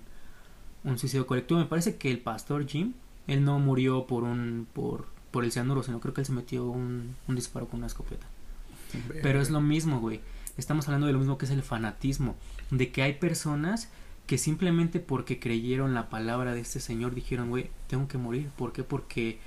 [0.84, 1.60] un suicidio colectivo.
[1.60, 2.94] Me parece que el pastor Jim,
[3.26, 6.64] él no murió por un por, por el cianuro, sino creo que él se metió
[6.64, 8.26] un, un disparo con una escopeta.
[9.22, 10.20] Pero es lo mismo, güey.
[10.56, 12.36] Estamos hablando de lo mismo que es el fanatismo,
[12.70, 13.88] de que hay personas
[14.26, 18.48] que simplemente porque creyeron la palabra de este señor dijeron, güey, tengo que morir.
[18.56, 18.82] ¿Por qué?
[18.82, 19.38] Porque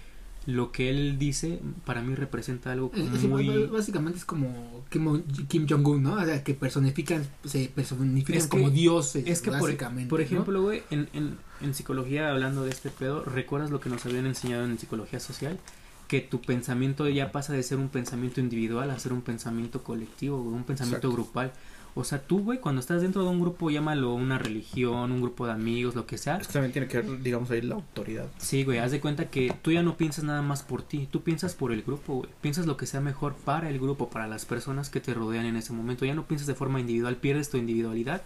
[0.48, 2.90] lo que él dice para mí representa algo
[3.28, 3.66] muy...
[3.66, 6.14] básicamente es como Kim, Jong-un, ¿no?
[6.14, 9.28] O sea, que personifican, se personifican como dioses.
[9.28, 9.76] Es que, por,
[10.08, 14.06] por, ejemplo, güey, en, en, en, psicología, hablando de este pedo, ¿recuerdas lo que nos
[14.06, 15.60] habían enseñado en psicología social?
[16.08, 20.42] Que tu pensamiento ya pasa de ser un pensamiento individual a ser un pensamiento colectivo,
[20.42, 21.52] un pensamiento grupal.
[21.96, 25.46] O sea, tú, güey, cuando estás dentro de un grupo, llámalo una religión, un grupo
[25.46, 26.40] de amigos, lo que sea.
[26.40, 28.28] también tiene que ver, digamos, ahí la autoridad.
[28.38, 31.24] Sí, güey, haz de cuenta que tú ya no piensas nada más por ti, tú
[31.24, 32.30] piensas por el grupo, güey.
[32.42, 35.56] Piensas lo que sea mejor para el grupo, para las personas que te rodean en
[35.56, 36.06] ese momento.
[36.06, 38.22] Ya no piensas de forma individual, pierdes tu individualidad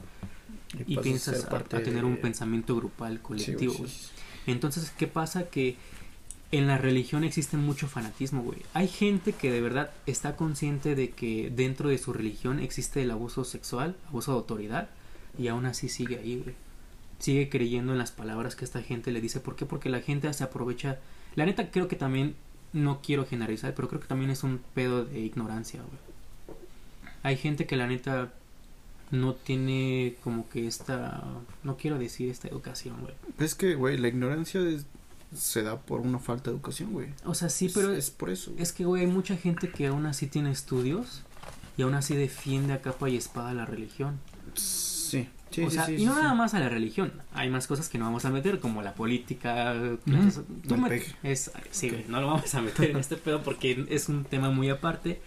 [0.86, 3.74] y, piensas a, tener un pensamiento grupal, colectivo.
[4.48, 5.44] Entonces, ¿qué pasa?
[5.50, 5.78] Que
[6.52, 8.60] en la religión existe mucho fanatismo, güey.
[8.74, 13.12] Hay gente que de verdad está consciente de que dentro de su religión existe el
[13.12, 14.90] abuso sexual, abuso de autoridad,
[15.38, 16.56] y aún así sigue ahí, güey.
[17.20, 19.40] Sigue creyendo en las palabras que esta gente le dice.
[19.40, 19.66] ¿Por qué?
[19.66, 21.00] Porque la gente se aprovecha.
[21.36, 22.36] La neta creo que también,
[22.74, 26.58] no quiero generalizar, pero creo que también es un pedo de ignorancia, güey.
[27.24, 28.34] Hay gente que la neta
[29.12, 31.24] no tiene como que esta,
[31.64, 33.14] no quiero decir esta educación, güey.
[33.40, 34.86] Es que, güey, la ignorancia es
[35.34, 37.10] se da por una falta de educación, güey.
[37.26, 38.54] O sea, sí, pero es, por eso.
[38.58, 41.24] Es que, güey, hay mucha gente que aún así tiene estudios
[41.78, 44.20] y aún así defiende a capa y espada la religión.
[44.56, 45.30] Sí.
[45.52, 48.06] Sí, o sea, y no nada más a la religión, hay más cosas que no
[48.06, 49.76] vamos a meter, como la política.
[51.24, 54.70] es, sí, no lo vamos a meter en este pedo porque es un tema muy
[54.70, 55.22] aparte.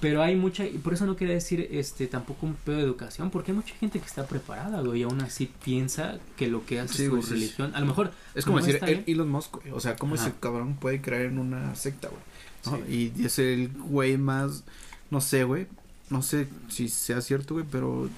[0.00, 3.30] Pero hay mucha, y por eso no quería decir este tampoco un pedo de educación,
[3.30, 6.78] porque hay mucha gente que está preparada, güey, y aún así piensa que lo que
[6.78, 8.12] hace su religión, a lo mejor...
[8.34, 11.74] Es como decir, el Elon Musk, o sea, ¿cómo ese cabrón puede creer en una
[11.74, 12.84] secta, güey?
[12.88, 14.62] Y es el güey más,
[15.10, 15.66] no sé, güey,
[16.10, 18.08] no sé si sea cierto, güey, pero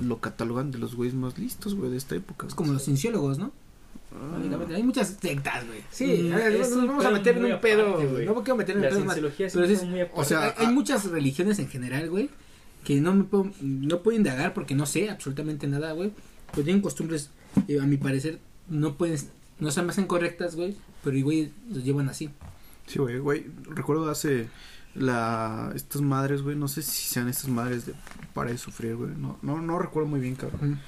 [0.00, 2.46] lo catalogan de los güeyes más listos, güey, de esta época.
[2.46, 3.52] Es como los cienciólogos, ¿no?
[4.12, 4.74] Ah.
[4.74, 5.80] Hay muchas sectas, güey.
[5.90, 7.98] Sí, mm, nos vamos a meter en un pedo.
[7.98, 9.16] no quiero meter en un pedo más.
[9.16, 12.30] Pero o sea, hay, muchas religiones en general, güey,
[12.84, 16.12] que no me puedo, no puedo indagar porque no sé absolutamente nada, güey.
[16.52, 17.30] Pues tienen costumbres,
[17.68, 19.18] eh, a mi parecer, no pueden,
[19.58, 22.30] no se me hacen correctas, güey, pero igual los llevan así.
[22.86, 23.46] Sí, güey, güey.
[23.68, 24.48] Recuerdo hace
[24.94, 27.94] la estas madres, güey, no sé si sean estas madres de
[28.32, 29.10] para de sufrir, güey.
[29.16, 30.80] No, no, no recuerdo muy bien, cabrón.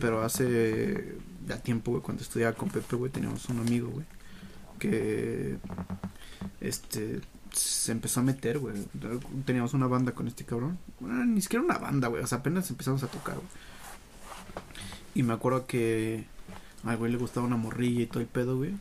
[0.00, 4.06] Pero hace ya tiempo, güey, cuando estudiaba con Pepe, güey, teníamos un amigo, güey,
[4.78, 5.58] que
[6.60, 7.20] este
[7.52, 8.74] se empezó a meter, güey.
[9.44, 10.78] Teníamos una banda con este cabrón.
[11.00, 12.22] Ni siquiera una banda, güey.
[12.22, 13.48] O sea, apenas empezamos a tocar, güey.
[15.14, 16.24] Y me acuerdo que
[16.84, 18.74] al güey le gustaba una morrilla y todo el pedo, güey.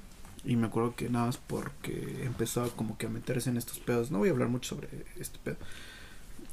[0.43, 3.79] Y me acuerdo que nada más porque empezó a como que a meterse en estos
[3.79, 4.09] pedos.
[4.09, 5.57] No voy a hablar mucho sobre este pedo.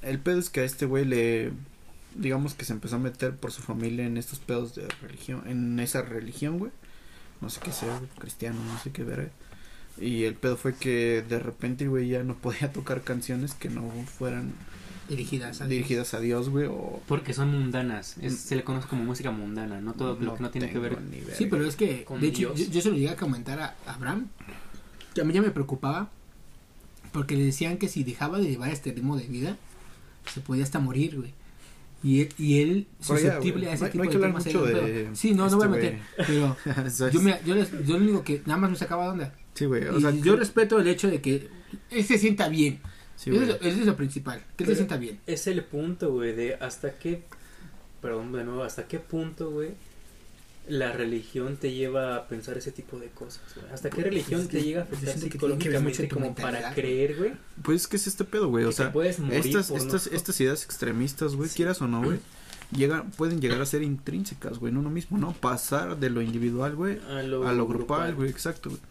[0.02, 1.52] El pedo es que a este güey le
[2.14, 5.78] digamos que se empezó a meter por su familia en estos pedos de religión, en
[5.80, 6.72] esa religión, güey.
[7.40, 9.30] No sé qué sea, cristiano, no sé qué ver.
[10.00, 13.90] Y el pedo fue que de repente, güey, ya no podía tocar canciones que no
[14.18, 14.52] fueran
[15.08, 18.28] dirigidas a dirigidas a Dios, güey, o porque son mundanas, mm.
[18.28, 20.98] se le conoce como música mundana, no todo lo que no tiene que ver.
[21.34, 24.28] Sí, pero es que de hecho yo, se lo llegué a comentar a Abraham,
[25.14, 26.10] que a mí ya me preocupaba
[27.12, 29.56] porque le decían que si dejaba de llevar este ritmo de vida
[30.32, 31.32] se podía hasta morir, güey.
[32.02, 34.44] Y, y él susceptible a ese tipo de temas.
[34.44, 36.00] De sí, no, no voy a este meter.
[36.16, 36.56] Pero
[37.12, 39.34] yo, me, yo, les, yo lo único que nada más me sacaba de onda.
[39.54, 39.86] Sí, güey.
[39.88, 41.48] O sea, yo respeto el hecho de que
[41.90, 42.80] él se sienta bien.
[43.16, 45.18] Sí, eso, es lo principal, que él se sienta bien.
[45.26, 47.24] Es el punto, güey, de hasta qué.
[48.00, 49.70] Perdón, de nuevo, hasta qué punto, güey,
[50.68, 53.40] la religión te lleva a pensar ese tipo de cosas,
[53.72, 57.32] ¿Hasta qué religión te llega a afectar psicológicamente como para creer, güey?
[57.62, 58.64] Pues es que es este pedo, güey.
[58.64, 58.92] O sea,
[59.30, 62.18] estas, estas, estas ideas extremistas, güey, quieras o no, güey,
[62.70, 65.32] llegan, pueden llegar a ser intrínsecas, güey, en uno mismo, ¿no?
[65.32, 68.82] Pasar de lo individual, güey, a lo, grupal, güey, exacto, güey.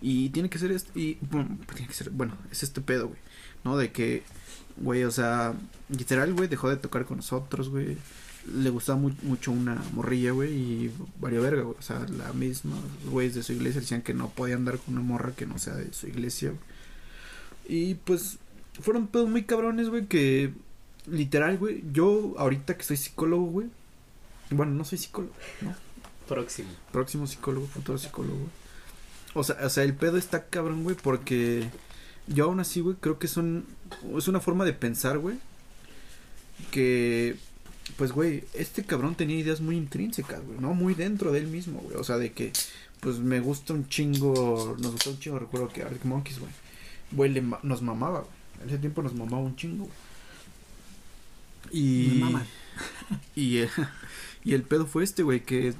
[0.00, 3.20] Y tiene que ser este, y, bueno, tiene que ser, bueno, es este pedo, güey,
[3.64, 3.76] ¿no?
[3.76, 4.22] De que,
[4.76, 5.54] güey, o sea,
[5.88, 7.96] literal, güey, dejó de tocar con nosotros, güey
[8.54, 11.76] le gustaba mucho una morrilla, güey, y vario verga, güey.
[11.78, 12.76] O sea, la misma,
[13.10, 15.74] güeyes de su iglesia decían que no podía andar con una morra que no sea
[15.74, 16.60] de su iglesia, güey.
[17.68, 18.38] Y pues
[18.80, 20.52] fueron pedos muy cabrones, güey, que
[21.06, 23.68] literal, güey, yo ahorita que soy psicólogo, güey.
[24.50, 25.74] Bueno, no soy psicólogo, ¿no?
[26.26, 26.70] Próximo.
[26.92, 28.48] Próximo psicólogo, futuro psicólogo.
[29.34, 31.68] O sea, o sea, el pedo está cabrón, güey, porque
[32.26, 33.66] yo aún así, güey, creo que son
[34.16, 35.36] es una forma de pensar, güey,
[36.70, 37.36] que
[37.96, 40.74] pues, güey, este cabrón tenía ideas muy intrínsecas, güey, ¿no?
[40.74, 41.96] Muy dentro de él mismo, güey.
[41.96, 42.52] O sea, de que,
[43.00, 46.52] pues, me gusta un chingo, nos gusta un chingo, recuerdo que Arctic Monkeys, güey.
[47.12, 48.32] Güey, le nos mamaba, güey.
[48.62, 49.96] En ese tiempo nos mamaba un chingo, güey.
[51.72, 52.24] Y...
[53.34, 53.64] Y,
[54.44, 55.74] y el pedo fue este, güey, que...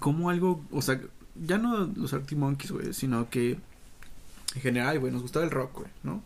[0.00, 1.00] Como algo, o sea,
[1.46, 3.58] ya no los Arctic Monkeys, güey, sino que...
[4.54, 6.22] En general, güey, nos gustaba el rock, güey, ¿no?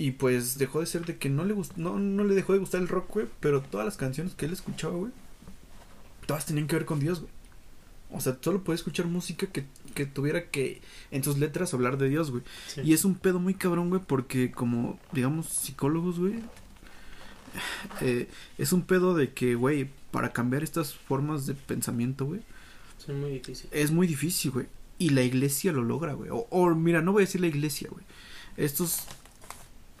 [0.00, 2.58] Y pues dejó de ser de que no le gustó, no, no le dejó de
[2.58, 5.12] gustar el rock, güey, pero todas las canciones que él escuchaba, güey,
[6.24, 7.30] todas tenían que ver con Dios, güey.
[8.10, 12.08] O sea, solo puede escuchar música que, que tuviera que en sus letras hablar de
[12.08, 12.42] Dios, güey.
[12.82, 16.36] Y es un pedo muy cabrón, güey, porque como, digamos, psicólogos, güey,
[18.00, 22.40] eh, es un pedo de que, güey, para cambiar estas formas de pensamiento, güey.
[22.96, 23.70] Son muy difíciles.
[23.70, 24.66] Es muy difícil, güey.
[24.96, 26.30] Y la iglesia lo logra, güey.
[26.30, 28.06] O, o, mira, no voy a decir la iglesia, güey.
[28.56, 29.04] Estos,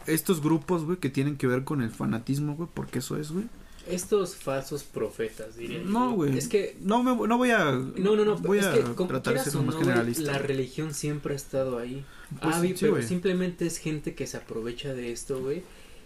[0.06, 3.44] estos grupos, güey, que tienen que ver con el fanatismo, güey, porque eso es, güey.
[3.88, 6.36] Estos falsos profetas, diría No, güey.
[6.36, 6.76] Es que...
[6.80, 7.72] No, me, no voy a...
[7.72, 8.36] No, no, no.
[8.36, 10.32] Voy es a que, como tratar de quieras ser o más no, güey, generalista.
[10.32, 12.04] La religión siempre ha estado ahí.
[12.40, 13.02] Pues, ah, sí, pero güey.
[13.06, 15.62] simplemente es gente que se aprovecha de esto, güey.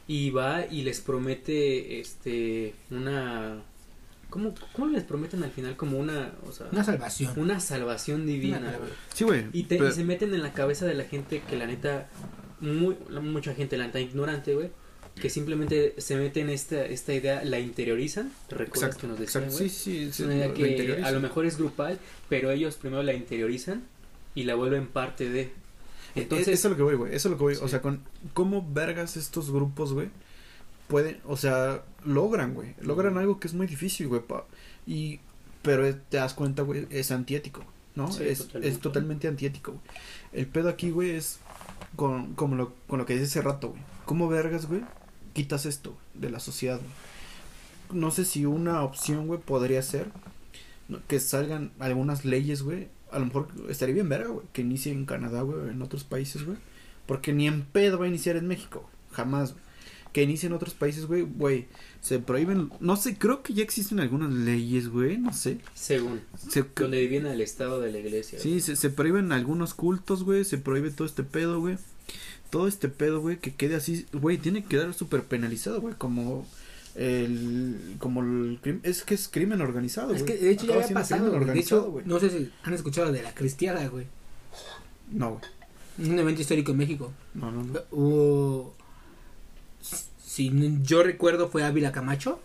[0.06, 3.60] Y va y les promete, este, una...
[4.30, 5.76] ¿Cómo, ¿Cómo les prometen al final?
[5.76, 7.32] Como una, o sea, Una salvación.
[7.36, 8.90] una salvación divina, güey.
[9.12, 9.44] Sí, güey.
[9.52, 12.08] Y, te- y se meten en la cabeza de la gente que la neta,
[12.60, 14.70] muy, mucha gente la neta ignorante, güey,
[15.20, 19.68] que simplemente se meten esta, esta idea, la interiorizan, ¿recuerdas Exacto, que nos decían, güey?
[19.68, 23.02] Sí, sí, Es una idea lo que a lo mejor es grupal, pero ellos primero
[23.02, 23.84] la interiorizan
[24.34, 25.42] y la vuelven parte de.
[26.16, 27.14] Entonces, Entonces, eso es lo que voy, güey.
[27.14, 27.54] Eso es lo que voy.
[27.60, 28.00] O sea, con
[28.34, 30.08] cómo vergas estos grupos, güey,
[30.88, 32.74] pueden, o sea, logran, güey.
[32.80, 34.20] Logran algo que es muy difícil, güey.
[34.22, 34.46] pa-
[34.86, 35.20] Y,
[35.62, 37.64] pero te das cuenta, güey, es antiético,
[37.94, 38.10] ¿no?
[38.12, 38.68] Sí, es, totalmente.
[38.68, 39.82] es totalmente antiético, güey.
[40.32, 41.38] El pedo aquí, güey, es
[41.96, 43.82] con, como lo, con lo que dice hace rato, güey.
[44.04, 44.82] ¿Cómo vergas, güey?
[45.32, 48.00] Quitas esto güey, de la sociedad, güey.
[48.00, 50.08] No sé si una opción, güey, podría ser
[51.08, 52.88] que salgan algunas leyes, güey.
[53.10, 56.44] A lo mejor estaría bien verga, güey, que inicie en Canadá, güey, en otros países,
[56.44, 56.58] güey.
[57.06, 58.88] Porque ni en pedo va a iniciar en México.
[59.12, 59.63] Jamás, güey.
[60.14, 61.66] Que inicie en otros países, güey, güey.
[62.00, 65.58] Se prohíben, no sé, creo que ya existen algunas leyes, güey, no sé.
[65.74, 68.38] según, Se, donde dividen el estado de la iglesia.
[68.38, 70.44] Sí, se, se prohíben algunos cultos, güey.
[70.44, 71.78] Se prohíbe todo este pedo, güey.
[72.50, 75.96] Todo este pedo, güey, que quede así, güey, tiene que quedar súper penalizado, güey.
[75.98, 76.46] Como
[76.94, 77.96] el.
[77.98, 78.60] Como el.
[78.84, 80.20] Es que es crimen organizado, güey.
[80.20, 81.28] Es que de hecho ya había pasado.
[81.28, 84.06] De organizado, hecho, no sé si han escuchado de la cristiada, güey.
[85.10, 85.40] No,
[85.98, 86.10] güey.
[86.10, 87.12] Un evento histórico en México.
[87.34, 87.80] No, no, no.
[87.90, 88.76] Hubo.
[90.24, 90.50] Si
[90.82, 92.40] yo recuerdo, fue Ávila Camacho,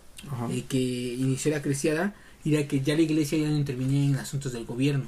[0.50, 2.14] eh, que inició la cristiada.
[2.44, 5.04] Y era que ya la iglesia ya no intervenía en asuntos del gobierno.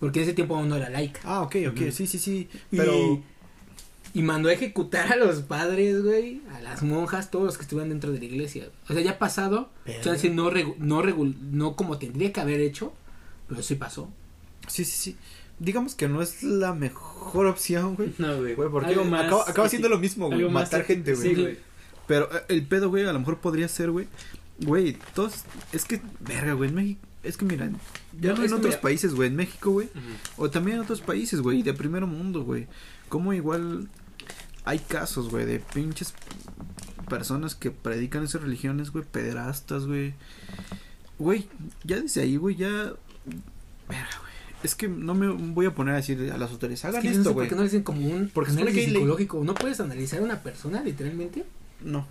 [0.00, 1.20] Porque en ese tiempo aún no era laica.
[1.24, 1.90] Ah, ok, ok.
[1.92, 2.48] Sí, sí, sí.
[2.70, 3.22] Pero.
[4.14, 7.90] Y mandó a ejecutar a los padres, güey, a las monjas, todos los que estuvieran
[7.90, 8.68] dentro de la iglesia.
[8.88, 12.40] O sea, ya ha pasado, Pero- chance no, regu- no, regu- no como tendría que
[12.40, 12.92] haber hecho,
[13.48, 14.08] pero sí pasó.
[14.66, 15.16] Sí, sí, sí.
[15.58, 18.14] Digamos que no es la mejor opción, güey.
[18.18, 18.54] No, güey.
[18.54, 20.48] Güey, porque más acaba, acaba siendo lo mismo, güey.
[20.48, 21.28] Matar gente, güey.
[21.34, 21.58] Sí, güey.
[22.06, 24.06] Pero eh, el pedo, güey, a lo mejor podría ser, güey.
[24.60, 25.44] Güey, todos.
[25.72, 27.00] Es que, verga, güey, en México.
[27.24, 27.68] Es que mira,
[28.20, 29.88] ya No, en otros mira- países, güey, en México, güey.
[30.36, 32.66] O también en otros países, güey, de primer mundo, güey.
[33.08, 33.88] Como igual
[34.64, 36.14] hay casos, güey, de pinches
[37.08, 40.14] personas que predican esas religiones, güey, pederastas, güey.
[41.18, 41.48] Güey,
[41.84, 42.68] ya desde ahí, güey, ya.
[43.88, 44.27] Verga, güey.
[44.62, 47.08] Es que no me voy a poner a decir a las autoridades, Es hagan que
[47.08, 47.48] yo no esto, sé por güey.
[47.48, 49.44] qué no le dicen como un Porque análisis psicológico.
[49.44, 51.44] ¿No puedes analizar a una persona literalmente?
[51.82, 52.06] No.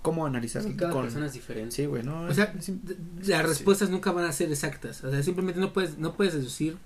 [0.00, 0.64] ¿Cómo analizar?
[0.66, 1.72] Es cada con- persona es diferente.
[1.74, 2.22] Sí, güey, no.
[2.22, 5.04] O sea, es- es- las respuestas nunca van a ser exactas.
[5.04, 6.76] O sea, simplemente no puedes, no puedes deducir.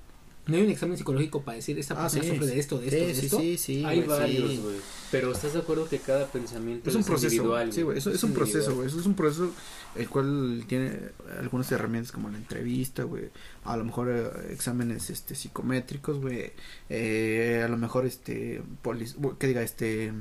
[0.47, 2.29] No hay un examen psicológico para decir esta Ah, persona sí.
[2.31, 3.41] sufre de esto, de esto, sí, de sí, esto.
[3.41, 4.77] sí, sí, Hay varios, güey.
[5.11, 7.73] Pero estás de acuerdo que cada pensamiento Es un proceso, individual.
[7.73, 9.51] sí, güey, eso es un proceso, güey, eso es un proceso
[9.97, 10.99] el cual tiene
[11.41, 13.25] algunas herramientas como la entrevista, güey,
[13.65, 16.53] a lo mejor eh, exámenes, este, psicométricos, güey,
[16.91, 20.13] eh, a lo mejor, este, polis, que diga, este,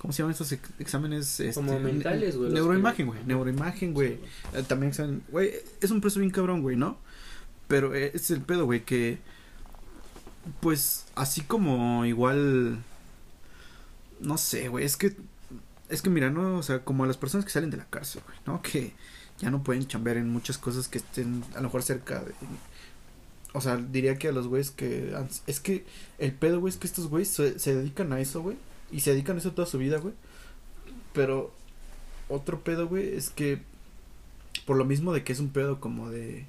[0.00, 1.40] ¿cómo se llaman estos ex- exámenes?
[1.40, 4.18] Este, Como mentales, güey, Neuroimagen, güey, neuroimagen, güey,
[4.54, 6.98] eh, también examen, güey, es un proceso bien cabrón, güey, ¿no?
[7.68, 9.18] Pero eh, es el pedo, güey, que,
[10.60, 12.82] pues, así como igual,
[14.20, 15.16] no sé, güey, es que
[15.88, 18.22] es que mira, no, o sea, como a las personas que salen de la cárcel,
[18.26, 18.62] güey, ¿no?
[18.62, 18.94] Que
[19.38, 22.32] ya no pueden chambear en muchas cosas que estén a lo mejor cerca de
[23.54, 25.14] o sea, diría que a los güeyes que
[25.46, 25.84] es que
[26.18, 28.56] el pedo, güey, es que estos güeyes se, se dedican a eso, güey,
[28.90, 30.12] y se dedican a eso toda su vida, güey.
[31.12, 31.52] Pero
[32.28, 33.62] otro pedo, güey, es que
[34.66, 36.46] por lo mismo de que es un pedo como de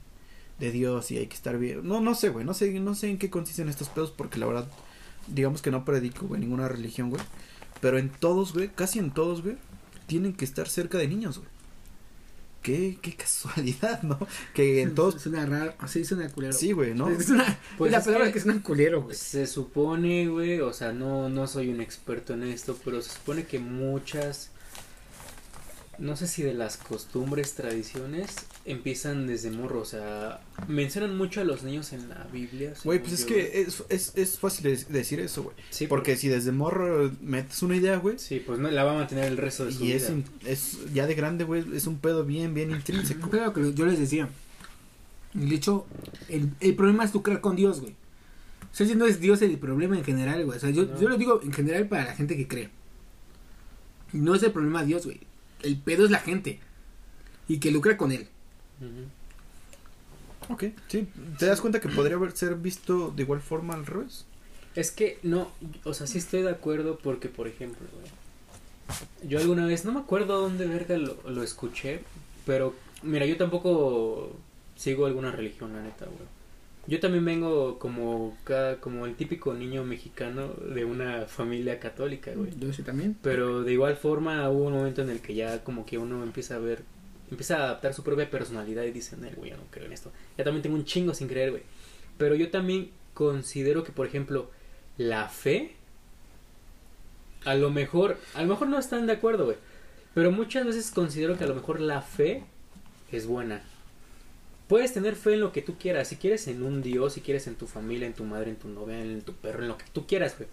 [0.59, 1.87] de Dios y hay que estar bien.
[1.87, 4.45] No, no sé, güey, no sé, no sé en qué consisten estos pedos porque la
[4.45, 4.67] verdad
[5.27, 7.21] digamos que no predico, güey, ninguna religión, güey.
[7.81, 9.57] Pero en todos, güey, casi en todos, güey,
[10.07, 11.49] tienen que estar cerca de niños, güey.
[12.61, 14.17] Qué, qué casualidad, ¿no?
[14.55, 15.21] Que en todos...
[15.21, 16.51] Suena raro, así suena culero.
[16.53, 17.09] Sí, güey, ¿no?
[17.09, 19.15] Es, una, Pues es la es palabra que- que, suena culero, güey.
[19.15, 23.45] Se supone, güey, o sea, no, no soy un experto en esto, pero se supone
[23.45, 24.49] que muchas,
[25.99, 28.35] no sé si de las costumbres, tradiciones,
[28.65, 32.73] empiezan desde morro, o sea, mencionan mucho a los niños en la Biblia.
[32.83, 35.55] Güey, pues es que es, es, es fácil de- decir eso, güey.
[35.69, 38.95] Sí, Porque si desde morro metes una idea, güey, Sí, pues no la va a
[38.95, 39.97] mantener el resto de su y vida.
[39.97, 43.29] es, in- es ya de grande, güey, es un pedo bien, bien intrínseco.
[43.29, 44.29] Claro que yo les decía.
[45.33, 45.85] El hecho,
[46.29, 47.93] el, el problema es lucrar con Dios, güey.
[48.71, 50.57] O sea, si no es Dios el problema en general, güey.
[50.57, 50.99] O sea, yo, No.
[50.99, 52.69] yo lo digo en general para la gente que cree.
[54.13, 55.19] No es el problema Dios, güey.
[55.63, 56.59] El pedo es la gente
[57.47, 58.27] y que lucra con él.
[60.49, 61.07] Ok, sí.
[61.39, 64.25] ¿Te das cuenta que podría ser visto de igual forma al revés?
[64.75, 65.51] Es que no,
[65.85, 67.87] o sea, sí estoy de acuerdo porque, por ejemplo,
[69.23, 72.01] yo alguna vez, no me acuerdo dónde verga lo, lo escuché,
[72.45, 74.35] pero mira, yo tampoco
[74.75, 76.34] sigo alguna religión, la neta, güey.
[76.87, 78.37] Yo también vengo como
[78.79, 82.51] como el típico niño mexicano de una familia católica, güey.
[82.59, 83.17] Yo sí también.
[83.21, 86.55] Pero de igual forma hubo un momento en el que ya como que uno empieza
[86.55, 86.83] a ver,
[87.31, 90.11] empieza a adaptar su propia personalidad y dice, no, güey, yo no creo en esto.
[90.37, 91.63] Ya también tengo un chingo sin creer, güey.
[92.17, 94.51] Pero yo también considero que, por ejemplo,
[94.97, 95.75] la fe,
[97.45, 99.57] a lo mejor, a lo mejor no están de acuerdo, güey.
[100.13, 102.43] Pero muchas veces considero que a lo mejor la fe
[103.11, 103.63] es buena.
[104.67, 106.07] Puedes tener fe en lo que tú quieras.
[106.07, 108.67] Si quieres en un Dios, si quieres en tu familia, en tu madre, en tu
[108.67, 110.49] novia, en tu perro, en lo que tú quieras, güey.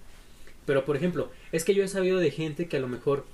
[0.66, 3.24] Pero por ejemplo, es que yo he sabido de gente que a lo mejor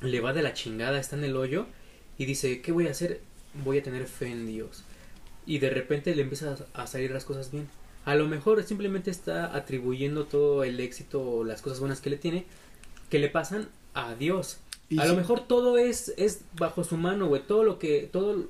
[0.00, 1.66] le va de la chingada, está en el hoyo
[2.18, 3.20] y dice, ¿qué voy a hacer?
[3.64, 4.84] Voy a tener fe en Dios.
[5.46, 7.68] Y de repente le empieza a salir las cosas bien.
[8.04, 12.16] A lo mejor simplemente está atribuyendo todo el éxito o las cosas buenas que le
[12.16, 12.44] tiene,
[13.08, 14.58] que le pasan a Dios
[14.96, 17.42] a lo mejor todo es, es bajo su mano, güey.
[17.46, 18.46] Todo lo que, todo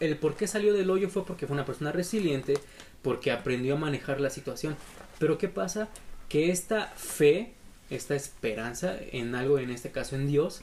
[0.00, 2.54] el por qué salió del hoyo fue porque fue una persona resiliente,
[3.02, 4.76] porque aprendió a manejar la situación.
[5.18, 5.88] Pero ¿qué pasa?
[6.28, 7.54] Que esta fe,
[7.90, 10.60] esta esperanza en algo, en este caso en Dios,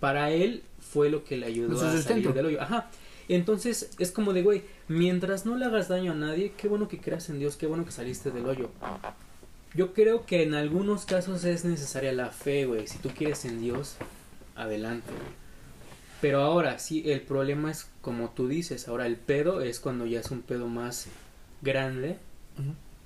[0.00, 2.60] para él fue lo que le ayudó a salir del hoyo.
[2.60, 2.90] Ajá.
[3.28, 6.98] Entonces es como de, güey, mientras no le hagas daño a nadie, qué bueno que
[6.98, 8.70] creas en Dios, qué bueno que saliste del hoyo.
[9.74, 12.86] Yo creo que en algunos casos es necesaria la fe, güey.
[12.86, 13.96] Si tú quieres en Dios,
[14.58, 15.10] adelante.
[16.20, 20.20] Pero ahora sí, el problema es como tú dices, ahora el pedo es cuando ya
[20.20, 21.06] es un pedo más
[21.62, 22.18] grande,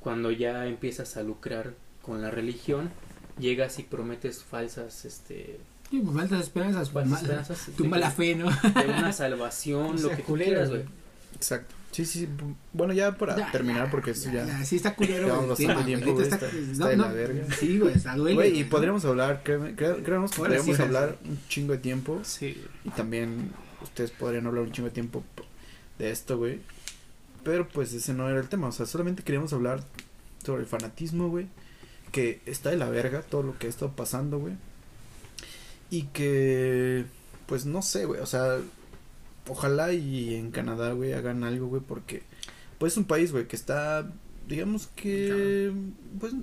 [0.01, 2.91] cuando ya empiezas a lucrar con la religión,
[3.39, 5.61] llegas y prometes falsas, este...
[5.91, 8.47] Sí, pues, falsas esperanzas, falsas esperanzas tu mala fe, ¿no?
[8.47, 10.85] De una salvación, lo que tú quieras, güey.
[11.35, 11.75] Exacto.
[11.93, 12.27] Sí, sí,
[12.73, 15.27] bueno, ya para terminar, porque eso ya, Sí, está culero.
[15.27, 17.45] Llevamos bastante tiempo, güey, está, está, de la verga.
[17.55, 18.35] Sí, güey, está duele.
[18.35, 22.21] Güey, y podríamos hablar, creemos que podríamos hablar un chingo de tiempo.
[22.25, 22.65] Sí.
[22.85, 25.23] Y también ustedes podrían hablar un chingo de tiempo
[25.99, 26.61] de esto, güey.
[27.45, 29.85] Pero pues ese no era el tema, o sea, solamente queríamos hablar
[30.43, 31.49] sobre el fanatismo, güey.
[32.11, 34.55] Que está de la verga todo lo que ha estado pasando, güey.
[35.91, 37.05] Y que,
[37.47, 38.61] pues no sé, güey, o sea,
[39.49, 42.23] ojalá y en Canadá, güey, hagan algo, güey, porque
[42.79, 44.11] pues es un país, güey, que está,
[44.49, 45.73] digamos que,
[46.19, 46.35] pues...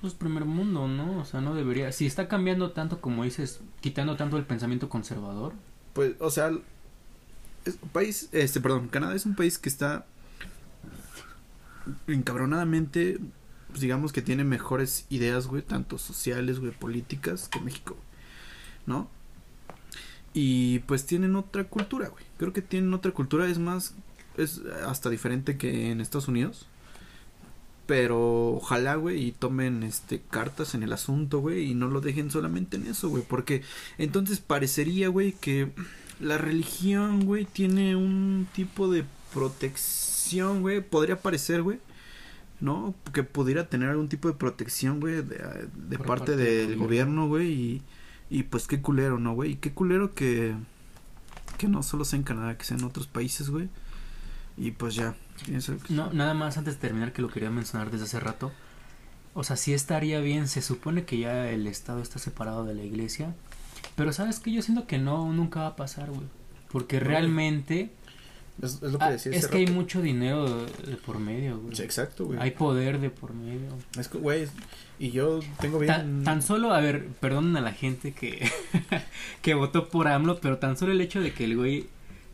[0.00, 1.20] Pues primer mundo, ¿no?
[1.20, 5.52] O sea, no debería, si está cambiando tanto como dices, quitando tanto el pensamiento conservador.
[5.92, 6.50] Pues, o sea,
[7.66, 10.06] es un país, este, perdón, Canadá es un país que está
[12.06, 13.18] encabronadamente,
[13.68, 17.98] pues digamos que tiene mejores ideas, güey, tanto sociales, güey, políticas que México,
[18.86, 19.10] ¿no?
[20.32, 22.24] Y pues tienen otra cultura, güey.
[22.36, 23.94] Creo que tienen otra cultura, es más,
[24.36, 26.66] es hasta diferente que en Estados Unidos.
[27.86, 32.30] Pero ojalá, güey, y tomen este cartas en el asunto, güey, y no lo dejen
[32.30, 33.62] solamente en eso, güey, porque
[33.98, 35.72] entonces parecería, güey, que
[36.20, 39.04] la religión, güey, tiene un tipo de
[39.34, 41.80] protección, güey, podría parecer, güey,
[42.60, 42.94] ¿no?
[43.12, 45.38] Que pudiera tener algún tipo de protección, güey, de,
[45.98, 47.82] parte, parte, del gobierno, güey, y
[48.30, 49.52] y pues qué culero, ¿no, güey?
[49.52, 50.54] Y qué culero que,
[51.58, 53.68] que no solo sea en Canadá, que sea en otros países, güey.
[54.56, 55.16] Y pues ya.
[55.88, 58.52] No, nada más antes de terminar que lo quería mencionar desde hace rato.
[59.34, 62.82] O sea, sí estaría bien, se supone que ya el Estado está separado de la
[62.82, 63.34] iglesia.
[63.96, 66.26] Pero sabes que yo siento que no, nunca va a pasar, güey.
[66.70, 67.90] Porque realmente
[68.62, 71.80] es, lo que ah, decía Es que hay mucho dinero de, por medio, güey.
[71.80, 72.38] exacto, güey.
[72.40, 73.70] Hay poder de por medio.
[73.98, 74.46] Es que, güey,
[74.98, 76.24] y yo tengo bien...
[76.24, 78.50] Tan, solo, a ver, perdonen a la gente que,
[79.42, 81.86] que votó por AMLO, pero tan solo el hecho de que el güey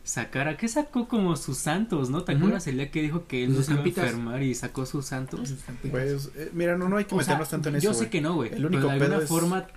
[0.03, 2.23] sacara, que sacó como sus santos, ¿no?
[2.23, 4.85] ¿Te acuerdas el día que dijo que él no se iba a enfermar y sacó
[4.85, 5.53] sus santos?
[5.91, 8.35] Pues, eh, mira, no, no hay que meternos tanto en eso, Yo sé que no,
[8.35, 8.53] güey.
[8.53, 9.67] El único pero de alguna forma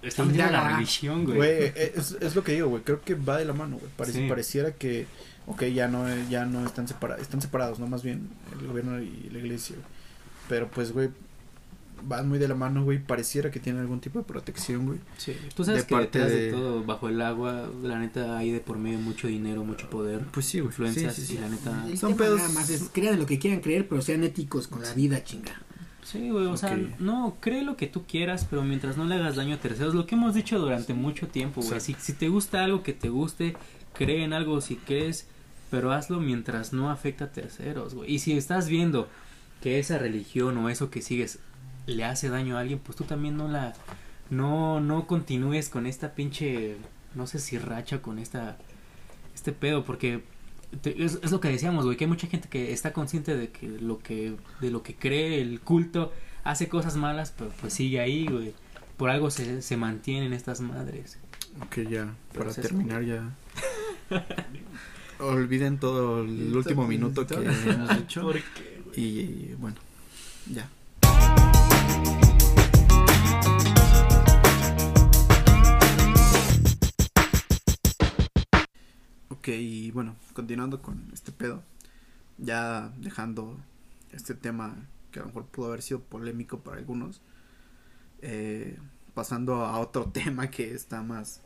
[0.00, 1.36] está la religión, güey.
[1.36, 2.82] Güey, es, es, lo que digo, güey.
[2.84, 4.28] Creo que va de la mano, güey.
[4.28, 5.06] Pareciera que
[5.48, 7.86] ok, ya no, ya no están separados, están separados, ¿no?
[7.86, 8.28] Más bien
[8.60, 9.76] el gobierno y la iglesia,
[10.48, 11.10] Pero pues, güey,
[12.02, 14.98] van muy de la mano, güey, pareciera que tienen algún tipo de protección, güey.
[15.16, 16.50] Sí, tú sabes que detrás de...
[16.52, 20.20] todo, bajo el agua, la neta, hay de por medio mucho dinero, mucho poder.
[20.32, 20.68] Pues sí, güey.
[20.68, 21.86] Influencias sí, sí, la neta...
[21.96, 22.38] Son pedos...
[22.40, 25.52] Nada más es, crean lo que quieran creer, pero sean éticos con la vida, chinga.
[26.04, 29.36] Sí, güey, o sea, no, cree lo que tú quieras, pero mientras no le hagas
[29.36, 32.64] daño a terceros, lo que hemos dicho durante mucho tiempo, güey, si, si te gusta
[32.64, 33.56] algo que te guste,
[33.92, 35.26] cree en algo, si crees
[35.70, 38.12] pero hazlo mientras no afecta a terceros, güey.
[38.14, 39.08] Y si estás viendo
[39.62, 41.38] que esa religión o eso que sigues
[41.86, 43.74] le hace daño a alguien, pues tú también no la
[44.30, 46.76] no no continúes con esta pinche
[47.14, 48.56] no sé si racha con esta,
[49.34, 50.22] este pedo, porque
[50.84, 53.68] es, es, lo que decíamos, güey, que hay mucha gente que está consciente de que
[53.68, 56.12] lo que, de lo que cree el culto
[56.44, 58.54] hace cosas malas, pero pues sigue ahí, güey.
[58.96, 61.18] Por algo se, se mantienen estas madres.
[61.62, 63.34] Ok, ya, para terminar ya.
[65.20, 68.30] Olviden todo el último minuto que hemos hecho.
[68.94, 69.76] Y bueno,
[70.46, 70.68] ya.
[79.30, 81.62] Ok, y bueno, continuando con este pedo,
[82.38, 83.56] ya dejando
[84.12, 84.76] este tema
[85.10, 87.22] que a lo mejor pudo haber sido polémico para algunos,
[88.22, 88.78] eh,
[89.14, 91.40] pasando a otro tema que está más,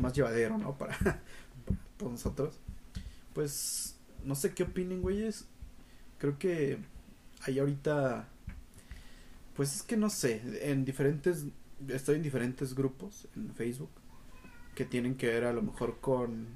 [0.00, 0.76] más llevadero, ¿no?
[0.76, 2.63] Para, para todos nosotros.
[3.34, 5.46] Pues, no sé qué opinen, güeyes.
[6.18, 6.78] Creo que
[7.42, 8.28] hay ahorita,
[9.54, 11.46] pues es que no sé, en diferentes,
[11.88, 13.90] estoy en diferentes grupos en Facebook
[14.74, 16.46] que tienen que ver a lo mejor con,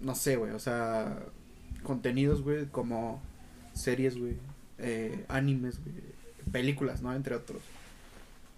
[0.00, 1.24] no sé, güey, o sea,
[1.82, 3.22] contenidos, güey, como
[3.72, 4.36] series, güey,
[4.78, 5.94] eh, animes, güey,
[6.50, 7.14] películas, ¿no?
[7.14, 7.62] Entre otros,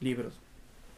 [0.01, 0.41] libros.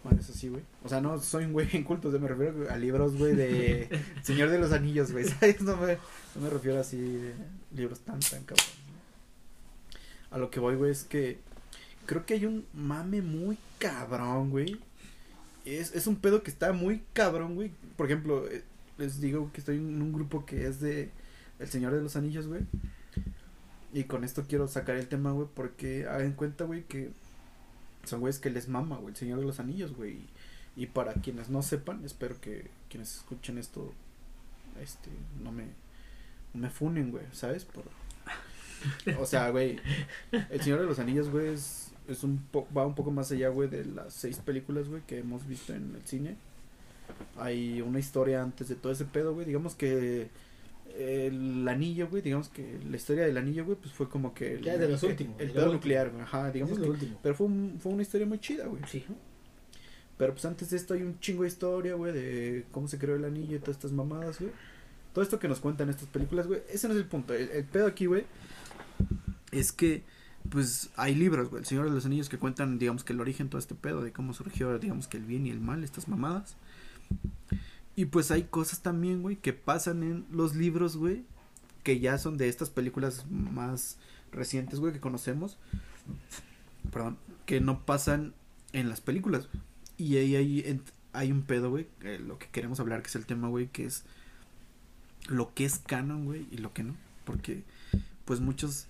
[0.06, 0.62] Bueno, eso sí, güey.
[0.84, 3.88] O sea, no soy un güey en cultos, me refiero a libros, güey, de
[4.22, 5.60] Señor de los Anillos, güey, ¿sabes?
[5.62, 5.94] No me,
[6.36, 7.34] no me refiero así de
[7.74, 8.66] libros tan, tan cabrón.
[10.30, 11.38] A lo que voy, güey, es que
[12.06, 14.80] creo que hay un mame muy cabrón, güey.
[15.64, 17.72] Es, es un pedo que está muy cabrón, güey.
[17.96, 18.62] Por ejemplo, eh,
[18.98, 21.10] les digo que estoy en un grupo que es de
[21.58, 22.60] El Señor de los Anillos, güey.
[23.92, 27.10] Y con esto quiero sacar el tema, güey, porque hagan cuenta, güey, que
[28.06, 30.18] son güeyes que les mama, güey, el Señor de los Anillos, güey.
[30.76, 33.94] Y, para quienes no sepan, espero que quienes escuchen esto,
[34.80, 35.10] este,
[35.42, 35.64] no me,
[36.52, 37.64] me funen, güey, ¿sabes?
[37.64, 37.84] Por,
[39.18, 39.78] o sea, güey,
[40.50, 43.48] el Señor de los Anillos, güey, es, es un po va un poco más allá,
[43.48, 46.36] güey, de las seis películas, güey, que hemos visto en el cine.
[47.38, 50.28] Hay una historia antes de todo ese pedo, güey, digamos que
[50.96, 54.62] el anillo, güey, digamos que la historia del anillo, güey, pues fue como que el,
[54.62, 57.92] ya de los últimos, el, pedo nuclear, güey, ajá, digamos que, pero fue, un, fue
[57.92, 58.82] una historia muy chida, güey.
[58.88, 59.04] Sí.
[60.16, 63.16] Pero pues antes de esto hay un chingo de historia, güey, de cómo se creó
[63.16, 64.52] el anillo y todas estas mamadas, güey.
[65.12, 67.34] Todo esto que nos cuentan estas películas, güey, ese no es el punto.
[67.34, 68.24] El, el pedo aquí, güey,
[69.52, 70.04] es que
[70.48, 73.48] pues hay libros, güey, El Señor de los Anillos que cuentan, digamos que el origen,
[73.48, 76.56] todo este pedo de cómo surgió, digamos que el bien y el mal, estas mamadas.
[77.96, 81.24] Y pues hay cosas también, güey, que pasan en los libros, güey,
[81.82, 83.96] que ya son de estas películas más
[84.30, 85.56] recientes, güey, que conocemos.
[86.92, 87.16] Perdón,
[87.46, 88.34] que no pasan
[88.74, 89.48] en las películas.
[89.96, 90.82] Y ahí hay,
[91.14, 91.88] hay un pedo, güey,
[92.20, 94.04] lo que queremos hablar, que es el tema, güey, que es
[95.28, 96.94] lo que es canon, güey, y lo que no.
[97.24, 97.64] Porque,
[98.26, 98.88] pues muchos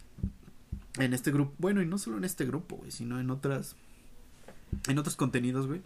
[0.98, 3.76] en este grupo, bueno, y no solo en este grupo, güey, sino en otras,
[4.88, 5.82] en otros contenidos, güey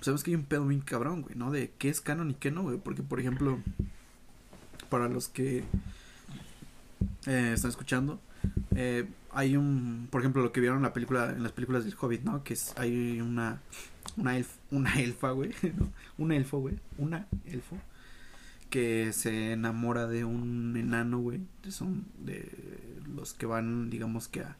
[0.00, 1.50] sabemos que hay un pedo bien cabrón, güey, ¿no?
[1.50, 2.78] De qué es canon y qué no, güey.
[2.78, 3.58] Porque, por ejemplo,
[4.88, 5.64] para los que
[7.26, 8.20] eh, están escuchando,
[8.74, 11.94] eh, hay un, por ejemplo, lo que vieron en la película, en las películas del
[11.98, 12.42] Hobbit, ¿no?
[12.44, 13.60] Que es, hay una,
[14.16, 14.36] una,
[14.70, 15.88] una elfa, güey, ¿no?
[16.18, 17.76] Un elfo, güey, una elfo,
[18.70, 22.50] que se enamora de un enano, güey, son de
[23.14, 24.56] los que van, digamos que a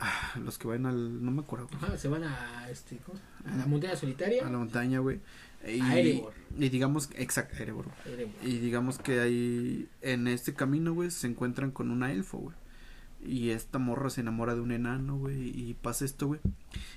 [0.00, 1.22] Ah, los que van al.
[1.22, 1.68] No me acuerdo.
[1.98, 2.70] se van a.
[2.70, 2.98] Este,
[3.44, 4.46] a la montaña solitaria.
[4.46, 5.20] A la montaña, güey.
[5.66, 6.32] Y, a Erebor.
[6.58, 7.10] Y digamos.
[7.16, 7.84] Exacto, Erebor.
[8.42, 9.88] Y digamos que ahí.
[10.00, 12.56] En este camino, güey, se encuentran con una elfo, güey.
[13.22, 15.48] Y esta morra se enamora de un enano, güey.
[15.48, 16.40] Y pasa esto, güey.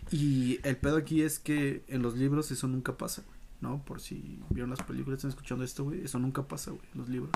[0.09, 3.37] Y el pedo aquí es que en los libros eso nunca pasa, güey.
[3.59, 3.83] ¿No?
[3.83, 6.05] Por si vieron las películas, están escuchando esto, güey.
[6.05, 7.31] Eso nunca pasa, güey, en los libros.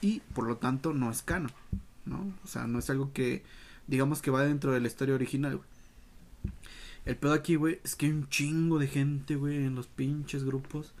[0.00, 1.52] Y por lo tanto no es canon,
[2.04, 2.32] ¿no?
[2.44, 3.42] O sea, no es algo que
[3.86, 5.68] digamos que va dentro de la historia original, güey.
[7.04, 10.44] El pedo aquí, güey, es que hay un chingo de gente, güey, en los pinches
[10.44, 10.92] grupos.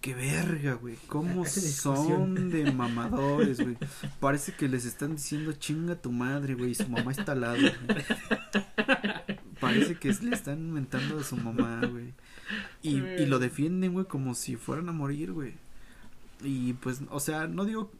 [0.00, 0.96] Qué verga, güey.
[1.08, 3.76] ¿Cómo son de mamadores, güey?
[4.18, 6.70] Parece que les están diciendo chinga tu madre, güey.
[6.70, 8.04] Y su mamá está al lado, güey.
[9.60, 12.14] Parece que le están inventando a su mamá, güey.
[12.82, 15.52] Y, y lo defienden, güey, como si fueran a morir, güey.
[16.42, 17.92] Y pues, o sea, no digo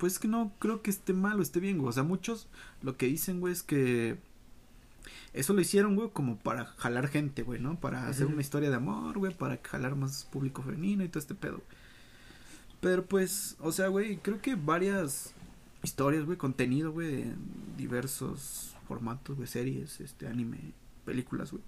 [0.00, 1.90] pues que no creo que esté mal o esté bien, güey.
[1.90, 2.48] O sea, muchos
[2.80, 4.16] lo que dicen, güey, es que
[5.34, 7.78] eso lo hicieron, güey, como para jalar gente, güey, ¿no?
[7.78, 11.34] Para hacer una historia de amor, güey, para jalar más público femenino y todo este
[11.34, 11.60] pedo.
[12.80, 15.34] Pero pues, o sea, güey, creo que varias
[15.82, 17.34] historias, güey, contenido, güey, de
[17.76, 20.72] diversos formatos, güey, series, este, anime,
[21.04, 21.62] películas, güey.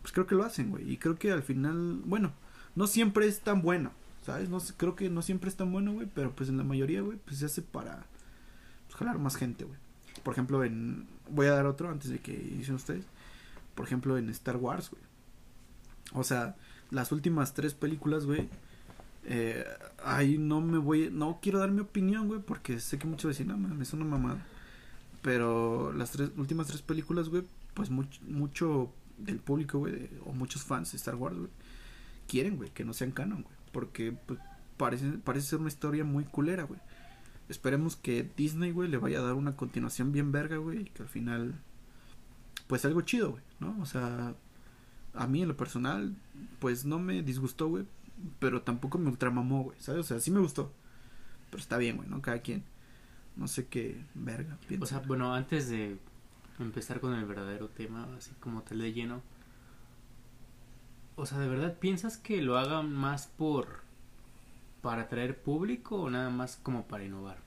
[0.00, 0.90] Pues creo que lo hacen, güey.
[0.90, 2.32] Y creo que al final, bueno,
[2.74, 3.92] no siempre es tan bueno.
[4.26, 7.18] No creo que no siempre es tan bueno, güey, pero pues en la mayoría, güey,
[7.24, 8.06] pues se hace para
[8.86, 9.78] pues, jalar más gente, güey.
[10.22, 13.04] Por ejemplo, en voy a dar otro antes de que dicen ustedes.
[13.74, 15.02] Por ejemplo, en Star Wars, güey.
[16.12, 16.56] O sea,
[16.90, 18.48] las últimas tres películas, güey,
[19.24, 19.64] eh,
[20.04, 23.46] ahí no me voy, no quiero dar mi opinión, güey, porque sé que muchos decir,
[23.46, 24.44] no mames, es una mamada.
[25.22, 27.42] Pero las tres últimas tres películas, güey,
[27.74, 31.50] pues mucho, mucho del público, güey, o muchos fans de Star Wars, güey,
[32.28, 34.40] quieren, güey, que no sean canon, güey, porque pues,
[34.78, 36.80] parece, parece ser una historia muy culera, güey.
[37.50, 41.02] Esperemos que Disney, güey, le vaya a dar una continuación bien verga, güey, y que
[41.02, 41.60] al final,
[42.68, 43.76] pues algo chido, güey, ¿no?
[43.82, 44.34] O sea,
[45.12, 46.16] a mí en lo personal,
[46.58, 47.84] pues no me disgustó, güey,
[48.38, 50.00] pero tampoco me ultramamó, güey, ¿sabes?
[50.00, 50.72] O sea, sí me gustó,
[51.50, 52.22] pero está bien, güey, ¿no?
[52.22, 52.64] Cada quien.
[53.36, 54.56] No sé qué verga.
[54.80, 55.98] O sea, bueno, antes de
[56.58, 59.20] empezar con el verdadero tema, así como tal de lleno.
[61.16, 63.84] O sea, ¿de verdad piensas que lo hagan más por
[64.82, 67.38] para atraer público o nada más como para innovar?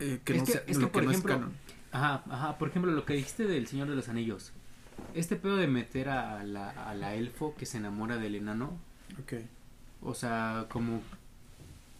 [0.00, 1.50] Eh, que no es que, por ejemplo,
[1.92, 4.52] ajá, ajá, por ejemplo, lo que dijiste del Señor de los Anillos.
[5.14, 8.78] Este pedo de meter a la, a la elfo que se enamora del enano.
[9.20, 9.34] Ok.
[10.02, 11.02] O sea, como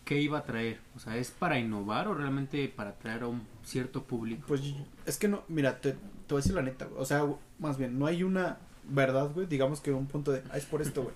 [0.05, 0.81] ¿qué iba a traer?
[0.97, 4.45] O sea, ¿es para innovar o realmente para atraer a un cierto público?
[4.47, 4.63] Pues
[5.07, 5.99] es que no, mira, te, te
[6.29, 7.25] voy a decir la neta, o sea,
[7.59, 8.59] más bien, no hay una
[8.89, 11.15] verdad, güey, digamos que un punto de, ah, es por esto, güey.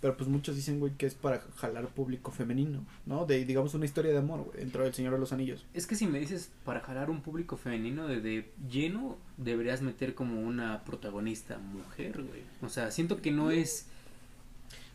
[0.00, 3.26] Pero pues muchos dicen, güey, que es para jalar público femenino, ¿no?
[3.26, 5.64] De, digamos, una historia de amor, güey, dentro del Señor de los Anillos.
[5.74, 10.14] Es que si me dices para jalar un público femenino de, de lleno, deberías meter
[10.14, 12.42] como una protagonista mujer, güey.
[12.62, 13.86] O sea, siento que no es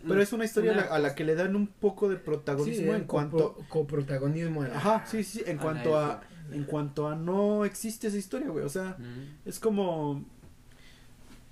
[0.07, 3.55] pero es una historia a, la, que le dan un poco de protagonismo en cuanto
[3.69, 4.63] coprotagonismo.
[4.63, 6.21] Ajá, sí, sí, en cuanto a
[6.51, 8.97] en cuanto a no existe esa historia, güey, o sea,
[9.45, 10.23] es como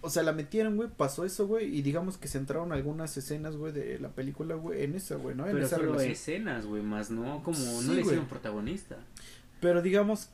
[0.01, 3.57] o sea, la metieron, güey, pasó eso, güey, y digamos que se entraron algunas escenas,
[3.57, 5.45] güey, de la película, güey, en esa, güey, ¿no?
[5.45, 8.97] En Pero esa solo escenas, güey, más no como no le hicieron protagonista.
[9.59, 10.29] Pero digamos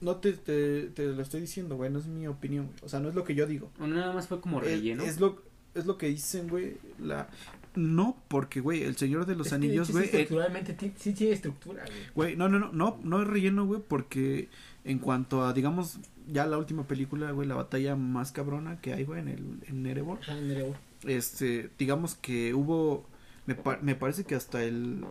[0.00, 2.78] no te, te, te, lo estoy diciendo, güey, no es mi opinión, güey.
[2.82, 3.70] O sea, no es lo que yo digo.
[3.80, 5.02] O nada más fue como relleno.
[5.02, 5.42] es lo,
[5.74, 7.28] es lo que dicen, güey, la...
[7.74, 10.04] No, porque, güey, el Señor de los Anillos, güey...
[10.08, 11.98] Sí, estructuralmente sí tiene estructura, güey.
[12.14, 14.48] Güey, no, no, no, no, no es relleno, güey, porque
[14.84, 15.98] en cuanto a, digamos,
[16.30, 19.86] ya la última película, güey, la batalla más cabrona que hay, güey, en el en
[19.86, 20.20] Erebor.
[20.28, 20.76] Ah, en Erebor.
[21.04, 23.06] Este, digamos que hubo,
[23.46, 25.04] me, me parece que hasta el,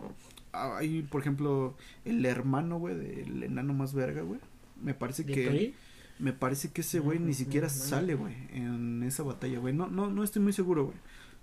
[0.52, 4.40] hay, por ejemplo, el hermano, güey, del enano más verga, güey.
[4.82, 5.74] Me parece que...
[6.20, 9.72] Me parece que ese güey ni siquiera sale, güey, en esa batalla, güey.
[9.72, 10.96] No, no, no estoy muy seguro, güey.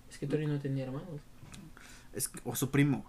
[0.09, 1.21] Es que Tori no tenía hermanos.
[2.13, 3.05] Es, o su primo.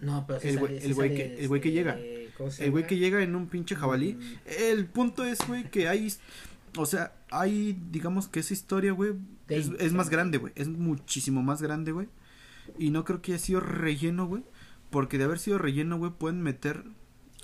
[0.00, 1.98] No, pero el güey, el güey que, el güey que llega.
[2.58, 4.14] El güey que llega en un pinche jabalí.
[4.14, 4.34] Mm.
[4.46, 6.12] El punto es, güey, que hay,
[6.76, 9.14] o sea, hay, digamos que esa historia, güey,
[9.48, 10.52] es, es, más grande, güey.
[10.56, 12.08] Es muchísimo más grande, güey.
[12.78, 14.44] Y no creo que haya sido relleno, güey.
[14.90, 16.84] Porque de haber sido relleno, güey, pueden meter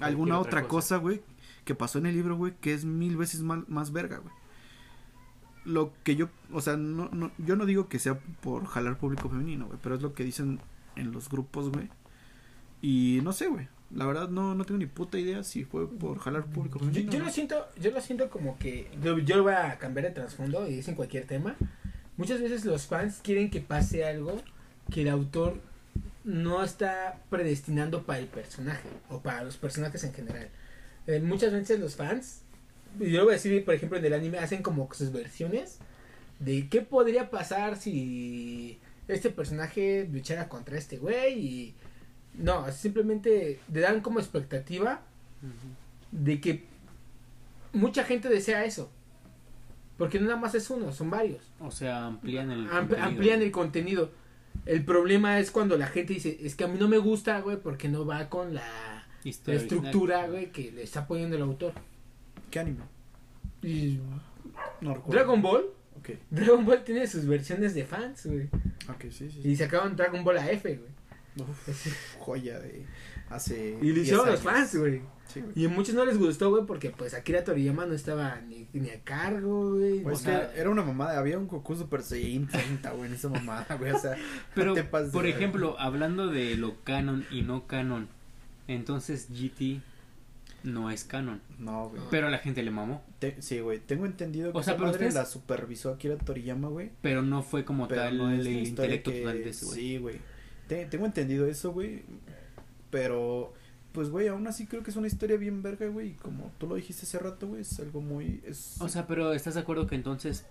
[0.01, 1.23] alguna otra cosa, güey,
[1.65, 4.35] que pasó en el libro, güey, que es mil veces más, más verga, güey.
[5.65, 9.31] Lo que yo, o sea, no, no, yo no digo que sea por jalar público
[9.31, 10.61] femenino, güey, pero es lo que dicen
[10.97, 11.89] en los grupos, güey.
[12.83, 13.69] Y no sé, güey.
[13.95, 16.81] La verdad no, no tengo ni puta idea si fue por jalar público.
[16.91, 20.67] Yo, lo siento, yo lo siento como que yo, yo voy a cambiar de trasfondo
[20.69, 21.57] y dicen cualquier tema.
[22.17, 24.41] Muchas veces los fans quieren que pase algo
[24.91, 25.61] que el autor
[26.25, 30.49] no está predestinando para el personaje o para los personajes en general.
[31.07, 32.43] Eh, muchas veces los fans,
[32.99, 35.79] yo lo voy a decir, por ejemplo, en el anime, hacen como sus versiones
[36.41, 41.75] de qué podría pasar si este personaje luchara contra este güey y
[42.39, 45.03] no, simplemente le dan como expectativa
[46.11, 46.65] de que
[47.73, 48.91] mucha gente desea eso.
[49.99, 51.53] Porque no nada más es uno, son varios.
[51.61, 53.05] O sea, amplían el contenido.
[53.05, 54.11] Amplían el contenido.
[54.67, 57.59] El problema es cuando la gente dice, es que a mí no me gusta, güey,
[57.59, 59.05] porque no va con la
[59.47, 61.73] la estructura, güey, que le está poniendo el autor.
[62.51, 62.83] ¿Qué anime?
[65.09, 65.65] Dragon Ball.
[66.01, 66.19] Okay.
[66.31, 68.49] Dragon Ball tiene sus versiones de fans, güey.
[68.91, 69.41] Ok, sí, sí.
[69.43, 70.91] Y sacaron Dragon Ball a F, güey.
[72.19, 72.85] Joya de
[73.29, 73.79] hace.
[73.81, 75.03] Y lo hicieron los fans, güey.
[75.27, 78.69] Sí, y a muchos no les gustó, güey, porque pues Akira Toriyama no estaba ni,
[78.73, 80.01] ni a cargo, güey.
[80.01, 83.29] Pues o sea, era una mamada, había un Goku Super Saiyan 30, güey, en esa
[83.31, 84.17] mamada, güey, o sea.
[84.55, 84.75] Pero,
[85.13, 88.09] por ejemplo, hablando de lo canon y no canon,
[88.69, 89.81] entonces GT
[90.63, 91.41] no es canon.
[91.59, 92.03] No, güey.
[92.11, 93.03] Pero a la gente le mamó.
[93.39, 93.79] sí, güey.
[93.81, 96.91] Tengo entendido que o sea, madre la supervisó Akira Toriyama, güey.
[97.03, 99.79] Pero no fue como tal el intelecto total de ese güey.
[99.79, 100.34] Sí, güey.
[100.67, 102.03] Tengo entendido eso, güey.
[102.91, 103.53] Pero,
[103.93, 106.11] pues, güey, aún así creo que es una historia bien verga, güey.
[106.11, 108.41] Y como tú lo dijiste hace rato, güey, es algo muy...
[108.45, 108.81] Es...
[108.81, 110.47] O sea, pero ¿estás de acuerdo que entonces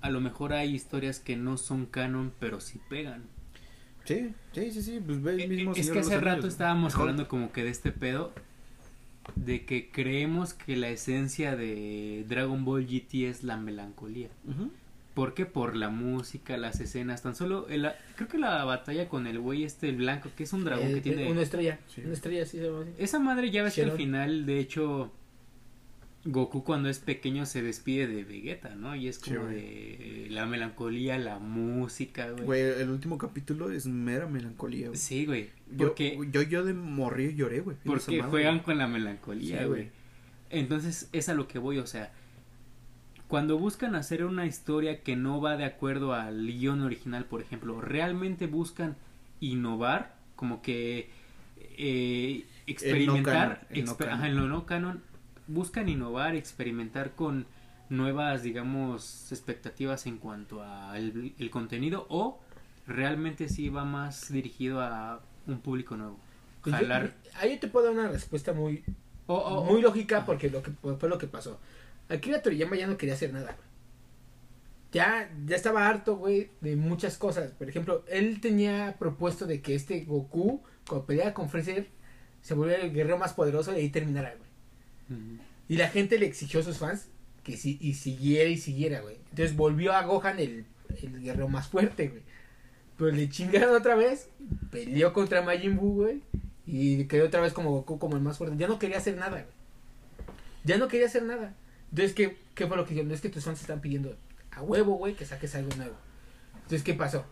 [0.00, 3.24] a lo mejor hay historias que no son canon, pero sí pegan?
[4.04, 7.50] Sí, sí, sí, sí, pues ve el mismo Es que hace rato estábamos hablando como
[7.50, 8.32] que de este pedo
[9.34, 14.28] de que creemos que la esencia de Dragon Ball GT es la melancolía.
[14.44, 14.70] ¿Por
[15.34, 15.46] qué?
[15.46, 19.64] Por la música, las escenas, tan solo el, creo que la batalla con el güey
[19.64, 22.70] este el blanco, que es un dragón que tiene una estrella, una estrella sí se
[23.02, 25.12] Esa madre ya ves que al final de hecho
[26.26, 28.96] Goku cuando es pequeño se despide de Vegeta, ¿no?
[28.96, 32.44] Y es como de la melancolía, la música, güey.
[32.44, 34.98] Güey, el último capítulo es mera melancolía, güey.
[34.98, 35.50] Sí, güey.
[35.76, 37.76] Porque yo, yo, de morir lloré, güey.
[37.84, 39.90] Porque juegan con la melancolía, güey.
[40.50, 42.12] Entonces es a lo que voy, o sea,
[43.28, 47.80] cuando buscan hacer una historia que no va de acuerdo al guion original, por ejemplo,
[47.80, 48.96] realmente buscan
[49.40, 51.10] innovar, como que
[51.78, 53.86] eh, experimentar, en
[54.36, 55.02] lo no canon,
[55.48, 57.46] buscan innovar, experimentar con
[57.88, 62.40] nuevas, digamos, expectativas en cuanto al el contenido o
[62.86, 66.18] realmente sí va más dirigido a un público nuevo.
[66.62, 66.74] Pues
[67.40, 68.84] ahí te puedo dar una respuesta muy,
[69.26, 71.60] muy lógica porque lo que fue lo que pasó.
[72.08, 73.56] Akira Toriyama ya no quería hacer nada,
[74.92, 77.50] Ya, ya estaba harto, güey, de muchas cosas.
[77.52, 81.88] Por ejemplo, él tenía propuesto de que este Goku, cuando peleara con Freezer,
[82.42, 85.18] se volviera el guerrero más poderoso y ahí terminara, güey.
[85.68, 87.08] Y la gente le exigió a sus fans
[87.42, 89.16] que sí, y siguiera y siguiera, güey.
[89.30, 90.64] Entonces volvió a Gohan el,
[91.02, 92.22] el guerrero más fuerte, güey.
[92.96, 94.28] Pero le chingaron otra vez,
[94.70, 96.22] peleó contra Majin Buu, güey.
[96.66, 98.56] Y quedó otra vez como Goku, como el más fuerte.
[98.56, 99.54] Ya no quería hacer nada, güey.
[100.64, 101.54] Ya no quería hacer nada.
[101.96, 103.10] Entonces, ¿qué, qué fue lo que dijeron?
[103.10, 104.14] Es que tus fans están pidiendo
[104.50, 105.94] a huevo, güey, que saques algo nuevo.
[106.56, 107.24] Entonces, ¿qué pasó?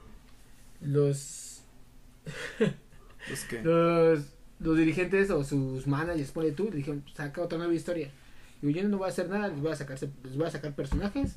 [0.80, 1.60] Los...
[3.28, 3.60] ¿Los qué?
[3.62, 4.20] Los,
[4.60, 8.10] los dirigentes o sus managers, pone tú, le dijeron, saca otra nueva historia.
[8.62, 10.74] Y yo no voy a hacer nada, les voy a, sacar, les voy a sacar
[10.74, 11.34] personajes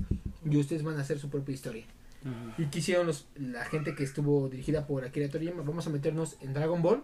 [0.49, 1.84] y ustedes van a hacer su propia historia.
[2.57, 6.53] Y quisieron los, la gente que estuvo dirigida por Akira Toriyama, vamos a meternos en
[6.53, 7.03] Dragon Ball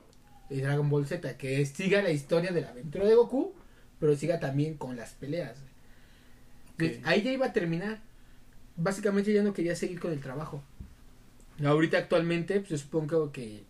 [0.49, 3.53] y Dragon Ball Z, que siga la historia de la aventura de Goku,
[3.99, 5.57] pero siga también con las peleas.
[7.03, 8.01] Ahí ya iba a terminar.
[8.75, 10.63] Básicamente ya no quería seguir con el trabajo.
[11.63, 13.63] Ahorita actualmente, pues yo supongo que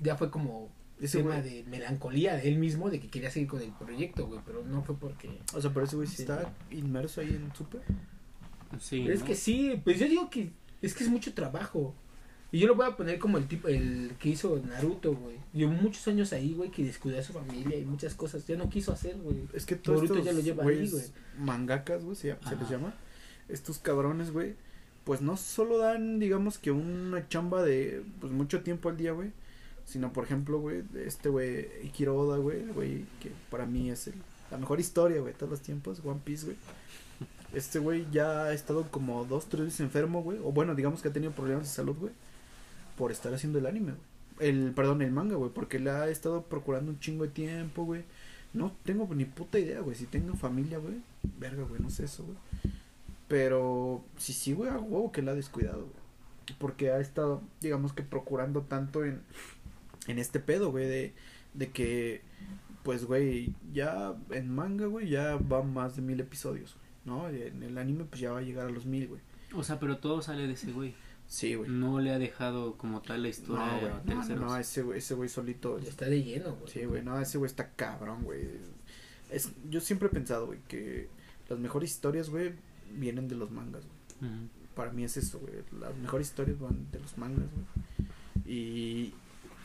[0.00, 0.68] ya fue como
[1.00, 4.40] ese tema de melancolía de él mismo de que quería seguir con el proyecto, güey,
[4.44, 5.38] pero no fue porque...
[5.54, 7.82] O sea, por eso, güey, está inmerso ahí en Super.
[8.80, 9.06] Sí.
[9.08, 10.50] es que sí, pues yo digo que
[10.82, 11.94] es que es mucho trabajo.
[12.52, 15.36] Y yo lo voy a poner como el tipo, el que hizo Naruto, güey.
[15.52, 18.46] Llevó muchos años ahí, güey, que descuidó a su familia y muchas cosas.
[18.46, 19.36] Ya no quiso hacer, güey.
[19.52, 21.04] Es que todos Naruto ya lo lleva ahí, güey.
[21.38, 22.94] Mangakas, güey, se, les llama.
[23.48, 24.54] Estos cabrones, güey,
[25.04, 29.32] pues no solo dan, digamos que una chamba de, pues mucho tiempo al día, güey.
[29.84, 34.14] Sino, por ejemplo, güey, este güey, Ikiro Oda, güey, güey, que para mí es el,
[34.50, 36.56] la mejor historia, güey, todos los tiempos, One Piece, güey.
[37.52, 40.38] Este güey ya ha estado como dos, tres veces enfermo, güey.
[40.38, 42.12] O bueno, digamos que ha tenido problemas de salud, güey
[42.96, 44.50] por estar haciendo el anime, güey.
[44.50, 48.04] El, perdón, el manga, güey, porque le ha estado procurando un chingo de tiempo, güey.
[48.52, 49.96] No tengo ni puta idea, güey.
[49.96, 50.96] Si tengo familia, güey.
[51.38, 52.36] Verga, güey, no sé eso, güey.
[53.28, 56.56] Pero sí, sí, güey, a huevo que la ha descuidado, güey.
[56.58, 59.20] Porque ha estado, digamos que procurando tanto en,
[60.06, 61.14] en este pedo, güey, de,
[61.54, 62.22] de que,
[62.82, 67.28] pues, güey, ya en manga, güey, ya va más de mil episodios, güey, ¿no?
[67.28, 69.20] En el anime, pues ya va a llegar a los mil, güey.
[69.54, 70.94] O sea, pero todo sale de ese güey.
[71.28, 71.68] Sí, güey.
[71.70, 75.28] No le ha dejado como tal la historia no, No, no, ese güey, ese güey
[75.28, 75.78] solito.
[75.78, 76.72] está de lleno, güey.
[76.72, 78.48] Sí, güey, no, ese güey está cabrón, güey.
[79.30, 81.08] Es, yo siempre he pensado, güey, que
[81.48, 82.52] las mejores historias, güey,
[82.94, 83.82] vienen de los mangas,
[84.20, 84.30] güey.
[84.74, 85.54] Para mí es eso, güey.
[85.80, 88.06] Las mejores historias van de los mangas, güey.
[88.46, 89.14] Y,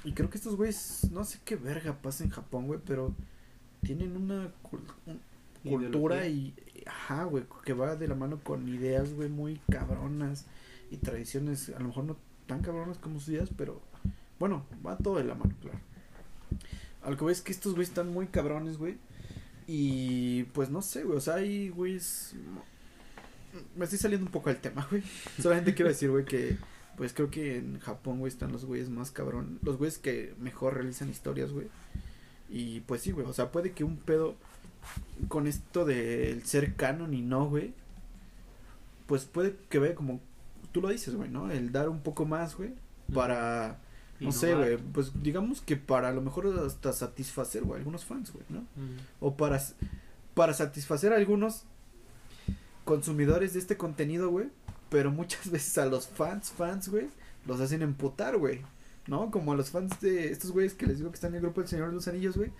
[0.04, 3.14] y creo que estos güeyes, no sé qué verga pasa en Japón, güey, pero
[3.84, 4.52] tienen una
[5.64, 6.56] cultura y,
[6.88, 10.46] ajá, güey, que va de la mano con ideas, güey, muy cabronas
[10.92, 13.82] y tradiciones, a lo mejor no tan cabronas como sus días, pero
[14.40, 15.80] bueno, va todo de la mano, claro.
[17.02, 18.98] Al que ves que estos güeyes están muy cabrones, güey.
[19.68, 22.36] Y pues no sé, güey, o sea, hay güeyes...
[23.76, 25.04] Me estoy saliendo un poco del tema, güey.
[25.42, 26.58] Solamente quiero decir, güey, que
[26.98, 29.60] pues creo que en Japón, güey, están los güeyes más cabrón.
[29.64, 31.68] Los güeyes que mejor realizan historias, güey.
[32.50, 34.36] Y pues sí, güey, o sea, puede que un pedo
[35.30, 37.74] con esto del ser canon y no, güey.
[39.08, 40.20] Pues puede que vea como
[40.72, 41.52] tú lo dices, güey, ¿no?
[41.52, 42.74] El dar un poco más, güey,
[43.14, 43.80] para,
[44.20, 48.32] no sé, güey, pues digamos que para a lo mejor hasta satisfacer, güey, algunos fans,
[48.32, 48.66] güey, ¿no?
[49.20, 49.62] O para,
[50.34, 51.64] para satisfacer a algunos
[52.86, 54.48] consumidores de este contenido, güey,
[54.90, 57.08] pero muchas veces a los fans, fans, güey,
[57.46, 58.62] los hacen emputar, güey,
[59.08, 59.32] ¿no?
[59.32, 61.62] Como a los fans de estos güeyes que les digo que están en el grupo
[61.62, 62.52] del Señor de los Anillos, güey.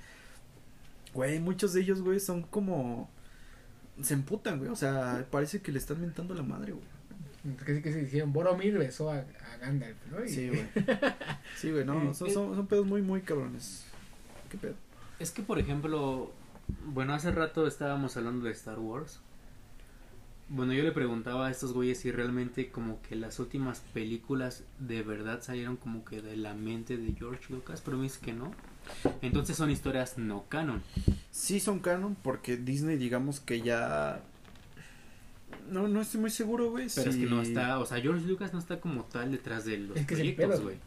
[1.14, 3.10] Güey, muchos de ellos, güey, son como...
[4.02, 4.72] Se emputan, güey.
[4.72, 6.86] O sea, parece que le están mentando la madre, güey.
[7.66, 10.28] Que, que se dijeron, Boromir besó a, a Gandalf, ¿no?
[10.28, 10.66] Sí, güey.
[11.58, 13.86] Sí, güey, no, son, son, son, pedos muy, muy cabrones.
[14.50, 14.76] ¿Qué pedo?
[15.20, 16.32] Es que, por ejemplo,
[16.86, 19.20] bueno, hace rato estábamos hablando de Star Wars.
[20.50, 25.02] Bueno, yo le preguntaba a estos güeyes si realmente como que las últimas películas de
[25.02, 28.52] verdad salieron como que de la mente de George Lucas, pero me dice que no.
[29.22, 30.84] Entonces son historias no canon.
[31.32, 34.22] Sí son canon porque Disney digamos que ya...
[35.70, 36.88] No, no estoy muy seguro, güey.
[36.94, 39.78] Pero es que no está, o sea, George Lucas no está como tal detrás de
[39.78, 40.78] los proyectos, güey.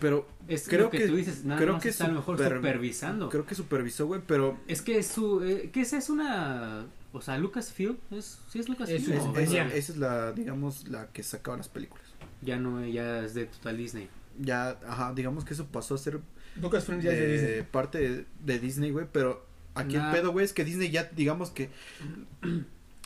[0.00, 3.28] Pero es creo que, tú dices, nada creo que está a lo mejor supervisando.
[3.28, 7.20] Creo que supervisó, güey, pero es que es su eh, que esa es una o
[7.20, 9.12] sea, Lucasfilm es sí es Lucasfilm.
[9.36, 12.04] Es, esa es la digamos la que sacaba las películas.
[12.40, 14.08] Ya no ya es de Total Disney.
[14.38, 16.20] Ya, ajá, digamos que eso pasó a ser
[16.60, 17.62] Lucasfilm ya es de Disney.
[17.70, 21.70] parte de, Disney, güey, pero aquí el pedo, güey, es que Disney ya digamos que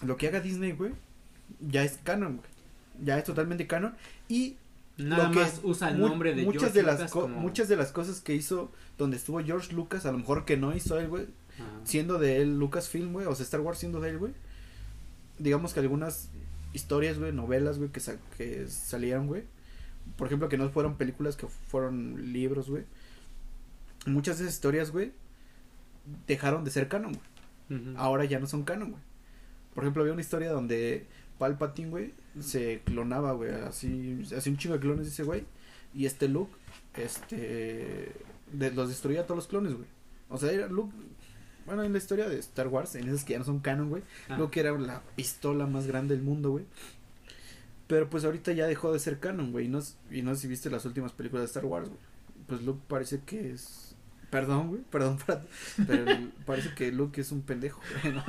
[0.03, 0.92] lo que haga Disney, güey,
[1.61, 2.49] ya es canon, güey.
[3.05, 3.94] Ya es totalmente canon
[4.28, 4.57] y
[4.99, 8.72] Nada más usa el nombre de muchas de las muchas de las cosas que hizo
[8.97, 11.26] donde estuvo George Lucas, a lo mejor que no hizo él, güey,
[11.84, 14.32] siendo de él Lucasfilm, güey, o sea, Star Wars siendo de él, güey.
[15.38, 16.30] Digamos que algunas
[16.72, 18.01] historias, güey, novelas, güey, que,
[18.38, 19.44] que salieron, güey.
[20.16, 22.84] Por ejemplo, que no fueron películas, que fueron libros, güey.
[24.07, 25.12] Muchas de esas historias, güey,
[26.26, 27.97] dejaron de ser canon, güey.
[27.97, 29.03] Ahora ya no son canon, güey.
[29.77, 31.05] Por ejemplo, había una historia donde
[31.39, 35.45] Palpatine, güey, se clonaba, güey, así, así un chingo de clones ese güey.
[35.95, 36.57] Y este Luke,
[36.95, 38.11] este,
[38.55, 39.87] los destruía a todos los clones, güey.
[40.31, 40.95] O sea, era Luke,
[41.66, 44.03] bueno, en la historia de Star Wars, en esas que ya no son canon, güey,
[44.31, 44.39] ah.
[44.39, 46.64] Luke era la pistola más grande del mundo, güey.
[47.87, 50.49] Pero pues ahorita ya dejó de ser canon, güey, y no, y no sé si
[50.49, 52.01] viste las últimas películas de Star Wars, güey.
[52.47, 53.95] Pues Luke parece que es,
[54.31, 55.18] perdón, güey, perdón,
[55.87, 56.05] pero
[56.47, 58.24] parece que Luke es un pendejo, güey, ¿no?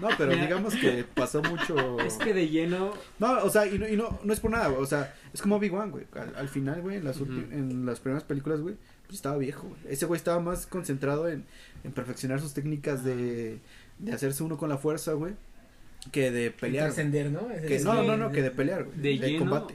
[0.00, 2.00] No, pero digamos que pasó mucho.
[2.00, 2.92] Es que de lleno.
[3.18, 5.58] No, o sea, y no, y no, no es por nada, o sea, es como
[5.58, 6.06] Big One, güey.
[6.36, 8.76] Al, final, güey, en las, en las primeras películas, güey,
[9.06, 9.80] pues estaba viejo, güey.
[9.88, 11.44] Ese güey estaba más concentrado en,
[11.84, 13.58] en perfeccionar sus técnicas de,
[13.98, 15.34] de hacerse uno con la fuerza, güey,
[16.12, 16.86] que de pelear.
[16.86, 17.48] Trascender, ¿no?
[17.66, 18.98] Que, no, no, no, que de pelear, güey.
[18.98, 19.74] De, de combate.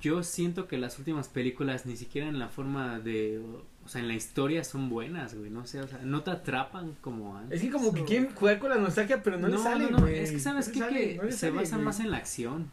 [0.00, 3.40] Yo siento que las últimas películas ni siquiera en la forma de
[3.84, 6.96] o sea, en la historia son buenas, güey, no sé, o sea, no te atrapan
[7.00, 7.56] como antes.
[7.56, 9.98] Es que como que quieren jugar con la nostalgia, pero no, no le sale, no,
[9.98, 11.18] no, es que sabes qué?
[11.20, 12.70] que se basa más en la acción.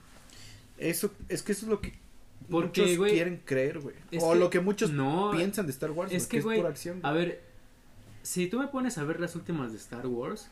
[0.78, 1.94] Eso, es que eso es lo que
[2.50, 3.96] Porque, muchos quieren creer, güey.
[4.22, 4.92] O lo que muchos
[5.32, 7.00] piensan de Star Wars, es que, es por acción.
[7.04, 7.42] A ver,
[8.22, 10.50] si tú me pones a ver las últimas de Star Wars,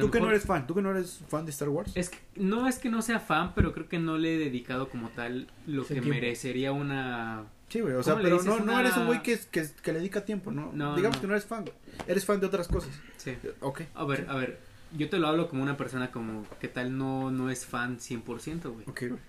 [0.00, 1.92] Tú que no eres fan, tú que no eres fan de Star Wars.
[1.94, 4.88] Es que, no es que no sea fan, pero creo que no le he dedicado
[4.88, 9.06] como tal lo que merecería una Sí, güey, o sea, pero no, no eres un
[9.06, 10.72] güey que, que, que, le dedica tiempo, ¿no?
[10.94, 11.64] Digamos que no eres fan.
[12.06, 12.90] Eres fan de otras cosas.
[13.16, 13.36] Sí.
[13.60, 13.82] Ok.
[13.94, 14.60] A ver, a ver,
[14.96, 18.72] yo te lo hablo como una persona como que tal no, no es fan 100%,
[18.72, 18.84] güey.
[18.88, 19.20] Ok, güey.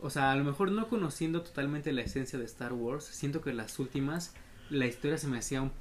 [0.00, 3.52] O sea, a lo mejor no conociendo totalmente la esencia de Star Wars, siento que
[3.52, 4.32] las últimas,
[4.70, 5.72] la historia se me hacía un...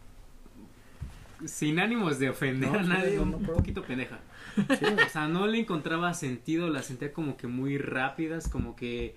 [1.45, 4.19] Sin ánimos de ofender a nadie, un, poquito pendeja.
[4.55, 9.15] Sí, o sea, no le encontraba sentido, las sentía como que muy rápidas, como que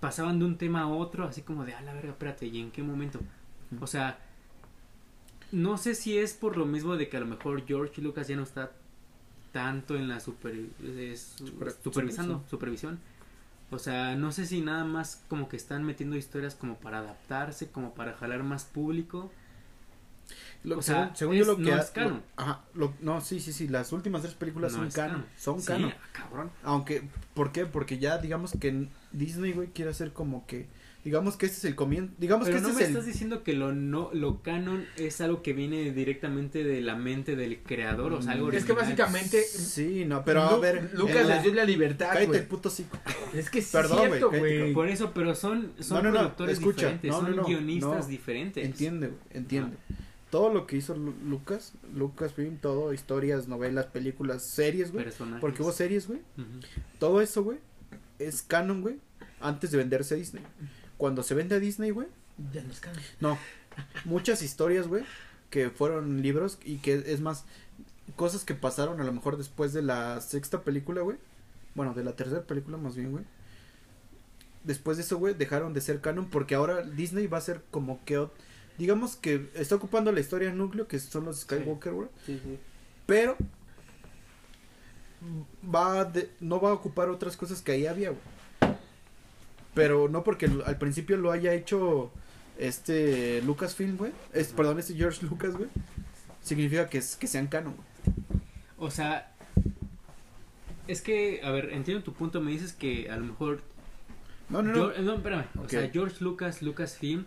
[0.00, 2.70] pasaban de un tema a otro, así como de, a la verga, espérate, ¿y en
[2.70, 3.20] qué momento?
[3.80, 4.18] O sea,
[5.52, 8.36] no sé si es por lo mismo de que a lo mejor George Lucas ya
[8.36, 8.72] no está
[9.52, 10.54] tanto en la super,
[11.82, 12.98] supervisando, supervisión.
[13.70, 17.70] O sea, no sé si nada más como que están metiendo historias como para adaptarse,
[17.70, 19.30] como para jalar más público
[20.76, 22.22] o sea, según, yo lo que no es canon.
[22.36, 22.64] ajá,
[23.00, 25.94] no, sí, sí, sí, las últimas tres películas son canon, son canon.
[26.12, 26.50] cabrón.
[26.62, 27.02] Aunque,
[27.34, 27.66] ¿por qué?
[27.66, 30.68] Porque ya digamos que Disney, güey, quiere hacer como que
[31.04, 33.72] digamos que este es el comienzo, digamos que este no me estás diciendo que lo
[33.72, 38.32] no lo canon es algo que viene directamente de la mente del creador, o sea,
[38.32, 42.38] algo Es que básicamente Sí, no, pero a ver, Lucas les dio la libertad, Cállate
[42.38, 42.98] el puto psico.
[43.32, 44.74] Es que es Perdón, cierto, güey.
[44.74, 48.64] Por eso, pero son son no, no, productores escucha, diferentes, son guionistas diferentes.
[48.64, 49.76] Entiende, entiende
[50.30, 55.06] todo lo que hizo Lucas, Lucas Film, todo, historias, novelas, películas, series, güey.
[55.40, 56.20] Porque hubo series, güey.
[56.98, 57.58] Todo eso, güey,
[58.18, 58.98] es canon, güey,
[59.40, 60.44] antes de venderse a Disney.
[60.96, 62.06] Cuando se vende a Disney, güey.
[62.52, 63.02] Ya no es canon.
[63.20, 63.38] No.
[64.04, 65.04] Muchas historias, güey,
[65.50, 67.44] que fueron libros y que es más,
[68.16, 71.18] cosas que pasaron a lo mejor después de la sexta película, güey.
[71.74, 73.24] Bueno, de la tercera película más bien, güey.
[74.62, 78.04] Después de eso, güey, dejaron de ser canon porque ahora Disney va a ser como
[78.04, 78.28] que
[78.80, 82.08] digamos que está ocupando la historia núcleo, que son los Skywalker, güey.
[82.24, 82.58] Sí, sí.
[83.04, 83.36] Pero
[85.62, 86.10] va
[86.40, 88.74] no va a ocupar otras cosas que ahí había, güey.
[89.74, 92.10] Pero no porque al principio lo haya hecho
[92.58, 94.12] este Lucasfilm, güey.
[94.56, 95.68] Perdón, este George Lucas, güey.
[96.40, 98.32] Significa que, es, que sean canon, güey.
[98.78, 99.34] O sea,
[100.88, 102.40] es que, a ver, entiendo tu punto.
[102.40, 103.60] Me dices que a lo mejor.
[104.48, 105.02] No, no, no.
[105.02, 105.44] no, espérame.
[105.62, 107.26] O sea, George Lucas, Lucasfilm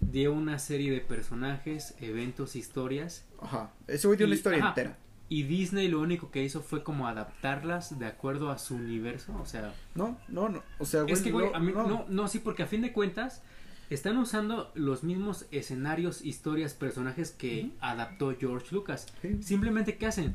[0.00, 3.24] dio una serie de personajes, eventos, historias.
[3.40, 3.72] Ajá.
[3.86, 4.98] Ese güey dio una historia entera.
[5.28, 9.46] y Disney lo único que hizo fue como adaptarlas de acuerdo a su universo, o
[9.46, 9.74] sea...
[9.94, 11.14] No, no, no, o sea, güey...
[11.14, 12.06] Es que, güey, a mí, no.
[12.08, 13.42] no, sí, porque a fin de cuentas
[13.90, 19.06] están usando los mismos escenarios, historias, personajes que adaptó George Lucas.
[19.40, 20.34] Simplemente, ¿qué hacen?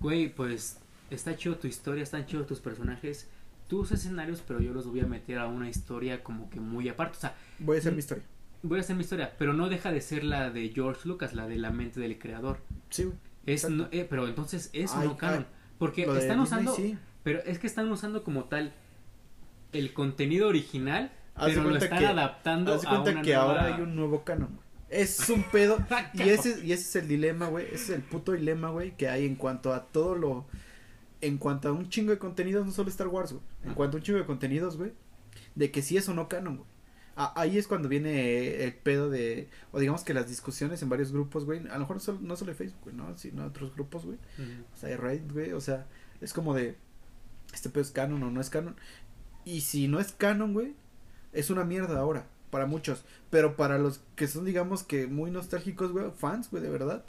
[0.00, 0.78] Güey, pues
[1.10, 3.26] está chido tu historia, están chidos tus personajes,
[3.68, 7.16] tus escenarios, pero yo los voy a meter a una historia como que muy aparte.
[7.16, 8.24] O sea, voy a hacer mi historia.
[8.62, 11.46] Voy a hacer mi historia, pero no deja de ser la de George Lucas, la
[11.46, 12.58] de la mente del creador.
[12.90, 13.16] Sí, güey.
[13.46, 15.46] Es eh, pero entonces es no canon.
[15.78, 16.76] porque están usando.
[17.22, 18.72] Pero es que están usando como tal
[19.72, 24.24] el contenido original, pero lo están adaptando haz cuenta a que ahora hay un nuevo
[24.24, 24.58] canon.
[24.90, 25.78] Es un pedo.
[26.14, 27.66] y, ese, y ese es el dilema, güey.
[27.66, 30.46] Ese es el puto dilema, güey, que hay en cuanto a todo lo.
[31.22, 33.44] En cuanto a un chingo de contenidos, no solo Star Wars, güey.
[33.64, 34.92] En cuanto a un chingo de contenidos, güey.
[35.54, 36.69] De que si es o no canon, güey
[37.34, 41.44] ahí es cuando viene el pedo de, o digamos que las discusiones en varios grupos,
[41.44, 43.16] güey, a lo mejor no solo, no solo Facebook, güey, ¿no?
[43.18, 44.18] Sino otros grupos, güey.
[44.74, 45.86] O sea, Reddit, güey, o sea,
[46.20, 46.76] es como de,
[47.52, 48.76] este pedo es canon o no es canon.
[49.44, 50.74] Y si no es canon, güey,
[51.32, 53.04] es una mierda ahora, para muchos.
[53.30, 57.04] Pero para los que son, digamos que muy nostálgicos, güey, fans, güey, de verdad,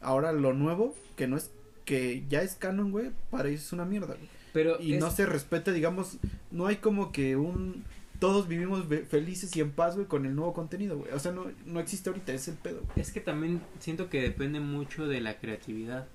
[0.00, 1.50] ahora lo nuevo, que no es,
[1.84, 4.28] que ya es canon, güey, para ellos es una mierda, güey.
[4.52, 6.18] Pero y no se respeta, digamos,
[6.50, 7.84] no hay como que un
[8.22, 11.10] todos vivimos felices y en paz, güey, con el nuevo contenido, güey.
[11.10, 12.80] O sea, no, no existe ahorita, es el pedo.
[12.94, 16.06] Es que también siento que depende mucho de la creatividad.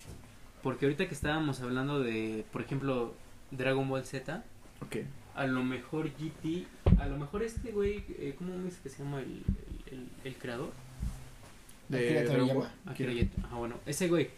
[0.64, 3.14] Porque ahorita que estábamos hablando de, por ejemplo,
[3.52, 4.42] Dragon Ball Z.
[4.86, 5.00] Ok.
[5.36, 6.66] A lo mejor GT,
[6.98, 9.44] a lo mejor este güey, eh, ¿cómo dice que se llama el,
[9.92, 10.72] el, el, creador?
[11.90, 12.70] De Dragon Ball.
[12.86, 14.30] Ah, bueno, ese güey.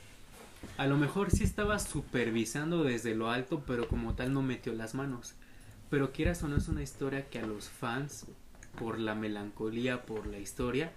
[0.77, 4.95] A lo mejor sí estaba supervisando desde lo alto, pero como tal no metió las
[4.95, 5.35] manos.
[5.89, 8.25] Pero quieras o no es una historia que a los fans,
[8.77, 10.91] por la melancolía, por la historia,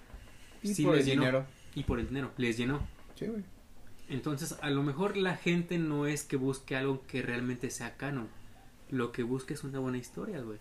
[0.62, 1.47] y por el dinero.
[1.74, 2.86] Y por el dinero, les llenó.
[3.14, 3.43] Sí, güey.
[4.09, 8.28] Entonces, a lo mejor la gente no es que busque algo que realmente sea canon.
[8.90, 10.59] Lo que busque es una buena historia, güey.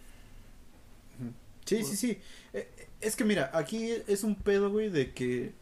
[1.65, 2.17] Sí, sí, sí.
[2.53, 2.69] Eh,
[3.01, 5.53] es que mira, aquí es un pedo, güey, de que...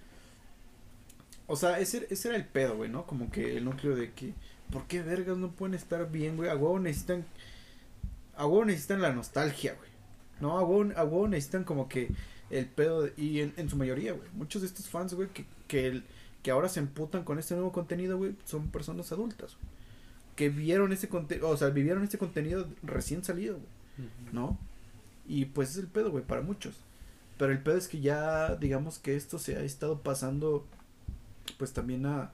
[1.48, 3.06] O sea, ese, ese era el pedo, güey, ¿no?
[3.06, 4.34] Como que el núcleo de que...
[4.72, 6.50] ¿Por qué vergas no pueden estar bien, güey?
[6.50, 7.26] A huevo necesitan
[8.40, 9.90] a huevo necesitan la nostalgia, güey.
[10.40, 12.10] No, a huevo, necesitan como que
[12.50, 14.30] el pedo, y en, su mayoría, güey.
[14.34, 16.06] Muchos de estos fans, güey, que, que, el,
[16.42, 19.70] que ahora se emputan con este nuevo contenido, güey, son personas adultas, güey.
[20.38, 24.10] Que vieron ese contenido, o sea, vivieron este contenido recién salido, güey.
[24.32, 24.58] ¿No?
[25.28, 26.76] Y pues es el pedo, güey, para muchos.
[27.38, 30.66] Pero el pedo es que ya, digamos que esto se ha estado pasando,
[31.58, 32.32] pues también a,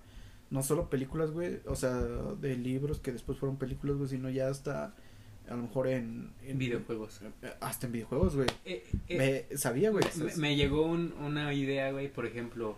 [0.51, 4.49] no solo películas, güey, o sea, de libros que después fueron películas, güey, sino ya
[4.49, 4.93] hasta
[5.49, 7.21] a lo mejor en, videojuegos.
[7.41, 8.47] Eh, hasta en videojuegos, güey.
[8.65, 10.03] Eh, eh, me sabía, güey.
[10.37, 12.77] Me, llegó una idea, güey, por ejemplo,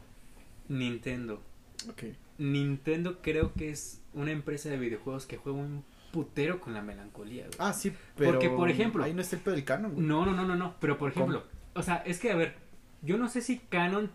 [0.68, 1.41] Nintendo.
[1.89, 2.03] Ok.
[2.38, 7.45] Nintendo creo que es una empresa de videojuegos que juega un putero con la melancolía,
[7.45, 7.57] güey.
[7.59, 10.05] Ah, sí, pero Porque por ejemplo, ahí no está el pedo del canon, güey.
[10.05, 11.43] No, no, no, no, no, pero por ejemplo,
[11.74, 12.55] o sea, es que a ver,
[13.01, 14.11] yo no sé si canon,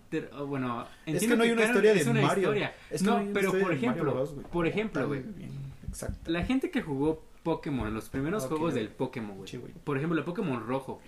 [0.46, 2.52] bueno, es que no hay una historia de Mario.
[3.02, 5.22] no, pero por ejemplo, por ejemplo, güey.
[5.88, 6.30] Exacto.
[6.30, 9.72] La gente que jugó Pokémon, los primeros juegos del Pokémon, güey.
[9.84, 11.00] Por ejemplo, el Pokémon rojo.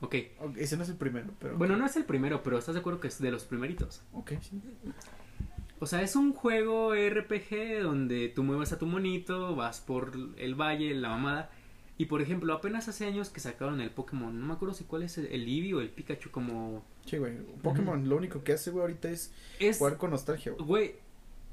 [0.00, 0.14] Ok.
[0.56, 1.56] Ese no es el primero, pero.
[1.56, 4.02] Bueno, no es el primero, pero estás de acuerdo que es de los primeritos.
[4.12, 4.60] Ok, sí.
[5.78, 10.54] O sea, es un juego RPG donde tú mueves a tu monito, vas por el
[10.54, 11.50] valle, la mamada.
[11.98, 15.02] Y por ejemplo, apenas hace años que sacaron el Pokémon, no me acuerdo si cuál
[15.02, 16.84] es el, Eevee o el Pikachu como...
[17.06, 17.38] Sí, güey.
[17.62, 20.96] Pokémon lo único que hace, güey, ahorita es, es jugar con nostalgia, Güey,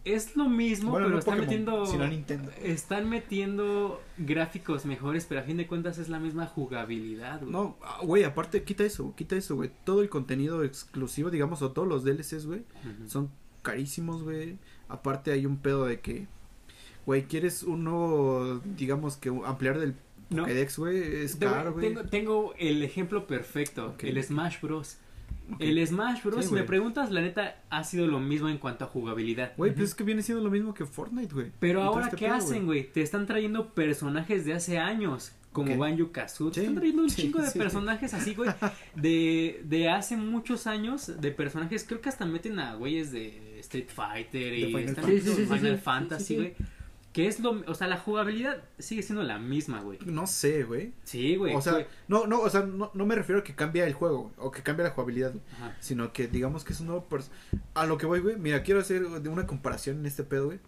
[0.06, 1.86] es lo mismo, pero están metiendo.
[2.08, 2.52] Nintendo.
[2.62, 7.52] Están metiendo gráficos mejores, pero a fin de cuentas es la misma jugabilidad, güey.
[7.52, 9.72] No, ah, güey, aparte, quita eso, quita eso, güey.
[9.86, 12.64] Todo el contenido exclusivo, digamos, o todos los DLCs, güey,
[13.08, 13.30] son
[13.62, 14.58] carísimos, güey.
[14.90, 16.28] Aparte, hay un pedo de que,
[17.06, 19.96] güey, quieres uno, digamos, que ampliar del
[20.30, 21.88] Pokédex, güey, es caro, güey.
[21.88, 24.98] Tengo, tengo, el ejemplo perfecto, el Smash Bros.
[25.60, 28.88] El Smash Bros, si me preguntas, la neta, ha sido lo mismo en cuanto a
[28.88, 29.54] jugabilidad.
[29.58, 31.52] Güey, pues es que viene siendo lo mismo que Fortnite, güey.
[31.60, 32.92] Pero ahora, este ¿qué hacen, güey?
[32.92, 36.52] Te están trayendo personajes de hace años, como Banjo Kazooie.
[36.52, 38.50] Te están trayendo un chingo de personajes así, güey,
[38.96, 43.90] de, de hace muchos años, de personajes, creo que hasta meten a güeyes de Street
[43.94, 46.56] Fighter y Final Fantasy, güey.
[47.14, 50.00] Que es lo, o sea, la jugabilidad sigue siendo la misma, güey.
[50.04, 50.94] No sé, güey.
[51.04, 51.56] Sí, güey.
[51.56, 54.32] O sea, no, no, o sea, no, no, me refiero a que cambie el juego,
[54.38, 55.32] o que cambie la jugabilidad,
[55.80, 57.08] sino que digamos que es un nuevo
[57.76, 58.36] a lo que voy, güey.
[58.38, 60.60] Mira, quiero hacer una comparación en este pedo, güey.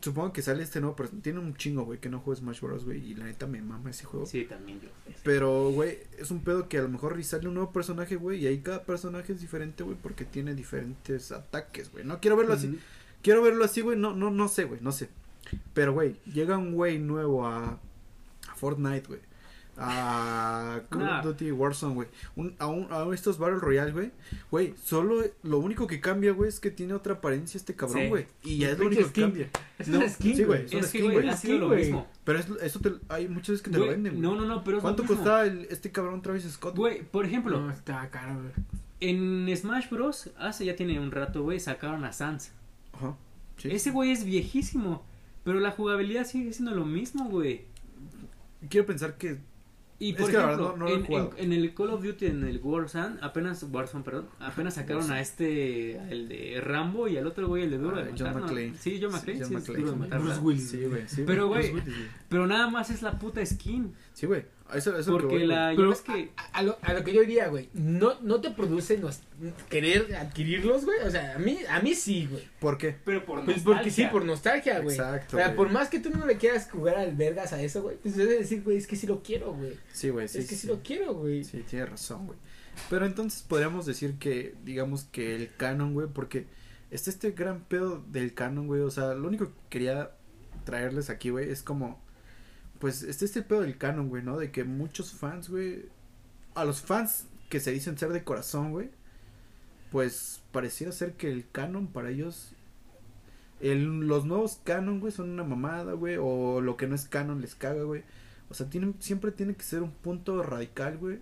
[0.00, 1.24] Supongo que sale este nuevo personaje.
[1.24, 3.04] Tiene un chingo, güey, que no juega Smash Bros, güey.
[3.04, 4.26] Y la neta me mama ese juego.
[4.26, 4.88] Sí, también yo.
[5.24, 8.44] Pero, güey, es un pedo que a lo mejor sale un nuevo personaje, güey.
[8.44, 12.04] Y ahí cada personaje es diferente, güey, porque tiene diferentes ataques, güey.
[12.04, 12.78] No quiero verlo así
[13.22, 15.08] quiero verlo así, güey, no, no, no sé, güey, no sé.
[15.74, 17.78] Pero, güey, llega un güey nuevo a,
[18.48, 19.20] a Fortnite, güey
[19.78, 22.08] a Call of Duty Warzone, güey.
[22.58, 24.10] a, un, a estos Battle Royale, güey.
[24.50, 28.26] Güey, solo lo único que cambia, güey, es que tiene otra apariencia este cabrón, güey.
[28.42, 29.50] Y ya es lo único que cambia.
[29.78, 30.64] Es no, skin, sí, güey.
[30.64, 31.28] Es, es skin, güey.
[31.28, 32.06] Ha sido lo mismo.
[32.24, 34.80] Pero es, eso te, hay muchas veces que te lo venden, No, no, no, pero
[34.80, 36.76] ¿Cuánto costaba el, este cabrón Travis Scott?
[36.76, 37.60] Güey, por ejemplo.
[37.60, 38.52] No, está caro, güey.
[39.00, 40.30] En Smash Bros.
[40.38, 42.50] hace ya tiene un rato, güey, sacaron a Sans.
[42.96, 43.16] Ajá.
[43.56, 43.68] Sí.
[43.70, 45.04] Ese güey es viejísimo.
[45.44, 47.66] Pero la jugabilidad sigue siendo lo mismo, güey.
[48.68, 49.38] Quiero pensar que
[49.98, 50.76] y por ejemplo,
[51.38, 55.96] en, el Call of Duty, en el Warzone, apenas, Warzone, perdón, apenas sacaron a este,
[56.12, 58.74] el de Rambo y al otro güey, el de Duro ah, John McClane.
[58.78, 59.44] Sí, John McClane.
[59.46, 60.68] Sí, Bruce Willis.
[60.68, 61.04] Sí, güey.
[61.24, 61.72] pero, güey,
[62.28, 63.94] pero nada más es la puta skin.
[64.16, 64.46] Sí, güey.
[64.74, 65.74] Eso, eso Porque que la.
[65.76, 66.30] Pero es que.
[66.54, 67.68] A, lo, a, lo, que yo diría, güey.
[67.74, 68.98] No, no te produce
[69.68, 71.00] querer adquirirlos, güey.
[71.00, 72.48] O sea, a mí, a mí sí, güey.
[72.58, 72.96] ¿Por qué?
[73.04, 74.96] Pero por pues porque sí, por nostalgia, güey.
[74.96, 75.36] Exacto.
[75.36, 77.98] O sea, por más que tú no le quieras jugar al vergas a eso, güey.
[77.98, 79.76] Pues debes decir, güey, es que sí lo quiero, güey.
[79.92, 80.38] Sí, güey, sí.
[80.38, 81.44] Es que sí, lo quiero, güey.
[81.44, 82.38] Sí, tienes razón, güey.
[82.88, 86.46] Pero entonces podríamos decir que, digamos que el canon, güey, porque
[86.90, 88.80] está este gran pedo del canon, güey.
[88.80, 90.12] O sea, lo único que quería
[90.64, 92.05] traerles aquí, güey, es como
[92.78, 94.38] pues este es el pedo del canon, güey, ¿no?
[94.38, 95.86] De que muchos fans, güey,
[96.54, 98.90] a los fans que se dicen ser de corazón, güey,
[99.90, 102.52] pues pareciera ser que el canon para ellos,
[103.60, 107.40] el, los nuevos canon, güey, son una mamada, güey, o lo que no es canon
[107.40, 108.04] les caga, güey.
[108.48, 108.68] O sea,
[109.00, 111.20] siempre tiene que ser un punto radical, güey,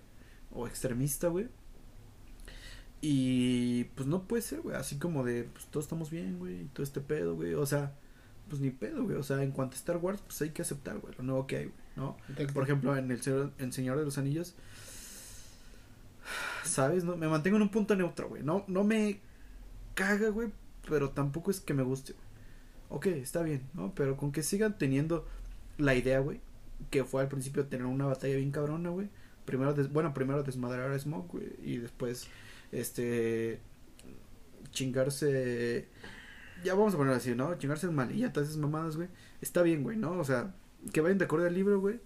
[0.52, 1.48] o extremista, güey.
[3.00, 6.64] Y pues no puede ser, güey, así como de, pues todos estamos bien, güey, y
[6.66, 7.94] todo este pedo, güey, o sea
[8.48, 9.16] pues ni pedo, güey.
[9.16, 11.56] O sea, en cuanto a Star Wars, pues hay que aceptar, güey, lo nuevo que
[11.56, 12.16] hay, güey, ¿no?
[12.52, 13.20] Por ejemplo, en el,
[13.58, 14.54] en Señor de los Anillos,
[16.64, 17.04] ¿sabes?
[17.04, 18.42] No, me mantengo en un punto neutro, güey.
[18.42, 19.20] No, no me
[19.94, 20.50] caga, güey,
[20.88, 22.24] pero tampoco es que me guste, güey.
[22.90, 23.92] Ok, está bien, ¿no?
[23.94, 25.26] Pero con que sigan teniendo
[25.78, 26.40] la idea, güey,
[26.90, 29.08] que fue al principio tener una batalla bien cabrona, güey.
[29.44, 32.28] Primero, bueno, primero desmadrar a Smoke, güey, y después,
[32.72, 33.60] este,
[34.70, 35.88] chingarse
[36.62, 37.56] ya vamos a ponerlo así, ¿no?
[37.58, 39.08] Chingarse mal y ya todas esas mamadas, güey.
[39.40, 40.12] Está bien, güey, ¿no?
[40.12, 40.54] O sea,
[40.92, 42.00] que vayan de acuerdo al libro, güey.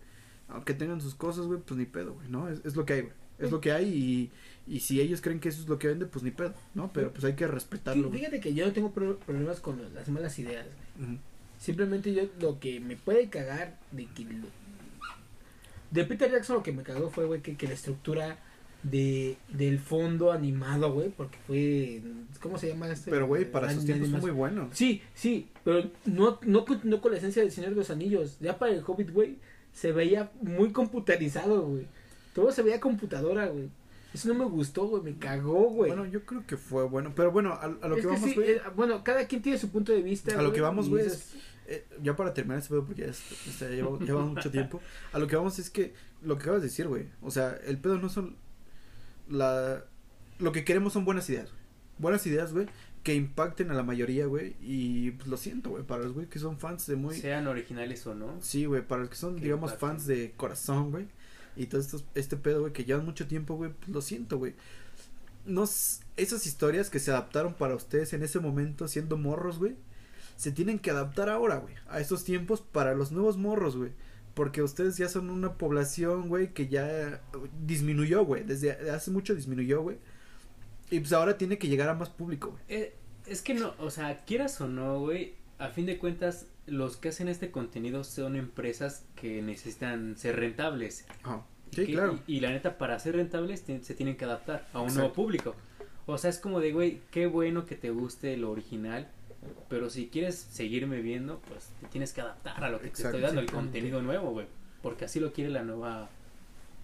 [0.48, 2.48] Aunque tengan sus cosas, güey, pues ni pedo, güey, ¿no?
[2.48, 3.12] Es, es lo que hay, güey.
[3.38, 4.32] Es lo que hay y,
[4.66, 6.90] y si ellos creen que eso es lo que vende, pues ni pedo, ¿no?
[6.92, 8.10] Pero pues hay que respetarlo.
[8.10, 10.66] Fíjate que yo no tengo problemas con las malas ideas,
[10.98, 11.18] güey.
[11.58, 14.26] Simplemente yo lo que me puede cagar de que...
[15.90, 18.38] De Peter Jackson lo que me cagó fue, güey, que, que la estructura
[18.82, 22.02] de del fondo animado, güey, porque fue
[22.40, 23.10] ¿cómo se llama este?
[23.10, 24.68] Pero güey, para sus tiempos fue muy bueno.
[24.72, 28.38] Sí, sí, pero no no no con la esencia del Señor de los Anillos.
[28.40, 29.36] Ya para el Hobbit, güey,
[29.72, 31.86] se veía muy computarizado, güey.
[32.34, 33.68] Todo se veía computadora, güey.
[34.14, 35.90] Eso no me gustó, güey, me cagó, güey.
[35.90, 38.52] Bueno, yo creo que fue bueno, pero bueno, a, lo que, vamos, güey.
[38.52, 40.38] Eh, bueno, cada quien tiene su punto de vista.
[40.38, 41.06] A lo que vamos, güey,
[41.66, 43.12] eh, ya para terminar este pedo, porque ya,
[43.60, 44.80] ya lleva, mucho tiempo.
[45.12, 47.78] A lo que vamos es que, lo que acabas de decir, güey, o sea, el
[47.78, 48.36] pedo no son
[49.28, 49.84] la
[50.38, 51.50] lo que queremos son buenas ideas,
[51.98, 52.66] Buenas ideas, güey,
[53.02, 56.38] que impacten a la mayoría, güey, y pues lo siento, güey, para los güey que
[56.38, 58.36] son fans de muy sean originales o no.
[58.40, 61.08] Sí, güey, para los que son digamos fans de corazón, güey,
[61.56, 64.54] y todo esto este pedo, güey, que llevan mucho tiempo, güey, pues lo siento, güey.
[65.44, 69.74] Nos esas historias que se adaptaron para ustedes en ese momento siendo morros, güey,
[70.36, 73.90] se tienen que adaptar ahora, güey, a estos tiempos para los nuevos morros, güey.
[74.38, 77.20] Porque ustedes ya son una población, güey, que ya
[77.66, 78.44] disminuyó, güey.
[78.44, 79.96] Desde hace mucho disminuyó, güey.
[80.92, 82.62] Y pues ahora tiene que llegar a más público, güey.
[82.68, 82.94] Eh,
[83.26, 87.08] es que no, o sea, quieras o no, güey, a fin de cuentas, los que
[87.08, 91.04] hacen este contenido son empresas que necesitan ser rentables.
[91.24, 91.42] Ah,
[91.72, 92.20] sí, claro.
[92.28, 95.56] Y, la neta, para ser rentables se tienen que adaptar a un nuevo público.
[96.06, 99.10] O sea, es como de, güey, qué bueno que te guste lo original,
[99.68, 103.20] pero si quieres seguirme viendo, pues te tienes que adaptar a lo que te estoy
[103.20, 104.46] dando, el contenido nuevo, güey.
[104.82, 106.08] Porque así lo quiere la nueva.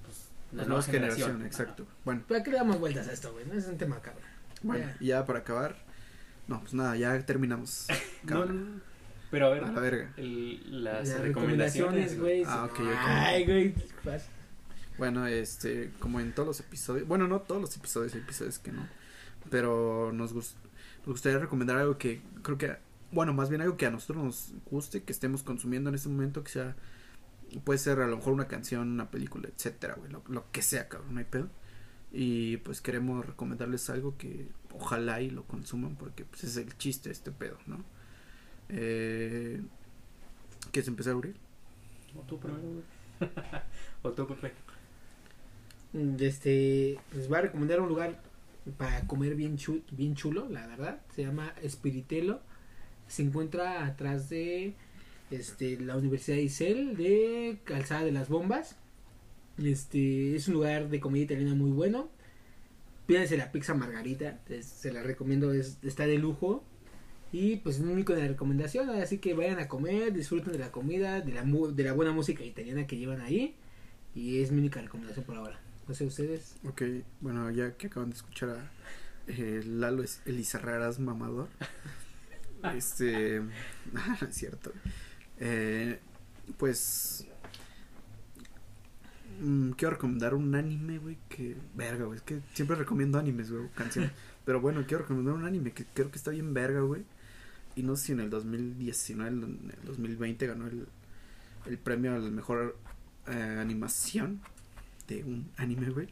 [0.05, 1.44] Pues, la, nueva, generación.
[1.44, 1.86] exacto.
[2.05, 2.22] Bueno.
[2.28, 3.47] ¿Para qué le damos vueltas a esto, güey?
[3.47, 4.24] No es un tema cabrón.
[4.62, 5.76] Bueno, y ya para acabar.
[6.47, 7.86] No, pues nada, ya terminamos.
[9.31, 9.64] pero a ver.
[9.64, 10.12] A la verga.
[10.16, 12.44] las, recomendaciones, güey.
[12.47, 13.74] Ah, ok, Ay, güey.
[14.98, 17.09] Bueno, este, como en todos los episodios.
[17.09, 18.86] Bueno, no todos los episodios, hay episodios que no.
[19.51, 20.63] Pero nos gusta
[21.06, 22.76] me gustaría recomendar algo que creo que,
[23.12, 26.43] bueno, más bien algo que a nosotros nos guste, que estemos consumiendo en este momento,
[26.43, 26.76] que sea,
[27.64, 31.14] puede ser a lo mejor una canción, una película, etcétera, güey, lo, que sea, cabrón,
[31.14, 31.48] no hay pedo.
[32.12, 37.10] Y pues queremos recomendarles algo que ojalá y lo consuman porque pues es el chiste
[37.10, 37.85] este pedo, ¿no?
[38.68, 39.60] Eh,
[40.70, 41.36] ¿Quieres empezar a abrir?
[42.16, 42.85] O tú primero, güey.
[44.02, 44.52] o tú, Pepe.
[46.24, 48.20] Este, les voy a recomendar un lugar
[48.72, 51.00] para comer bien, chulo, bien chulo, la verdad.
[51.14, 52.40] Se llama Espiritelo.
[53.06, 54.74] se encuentra atrás de
[55.30, 58.76] este la Universidad de Isel de Calzada de las Bombas.
[59.62, 62.08] Este es un lugar de comida italiana muy bueno.
[63.06, 66.64] Pídense la pizza margarita, se la recomiendo, es, está de lujo.
[67.32, 70.70] Y pues es mi único de recomendación, así que vayan a comer, disfruten de la
[70.70, 73.56] comida, de la, de la buena música italiana que llevan ahí.
[74.14, 75.63] Y es mi única recomendación por ahora.
[75.86, 76.56] No sé ustedes.
[76.65, 76.82] Ok,
[77.20, 78.70] bueno, ya que acaban de escuchar a
[79.27, 81.48] eh, Lalo Elizarraras Mamador.
[82.74, 83.43] este.
[83.94, 84.73] Ah, es cierto.
[85.39, 85.98] Eh,
[86.56, 87.27] pues.
[89.40, 91.56] Mm, quiero recomendar un anime, güey, que.
[91.74, 92.16] Verga, güey.
[92.16, 94.12] Es que siempre recomiendo animes, güey, canciones.
[94.47, 97.05] Pero bueno, quiero recomendar un anime que creo que está bien verga, güey.
[97.77, 100.86] Y no sé si en el 2019, en el 2020 ganó el,
[101.66, 102.77] el premio a la mejor
[103.27, 104.40] eh, animación
[105.09, 106.09] de un anime, güey.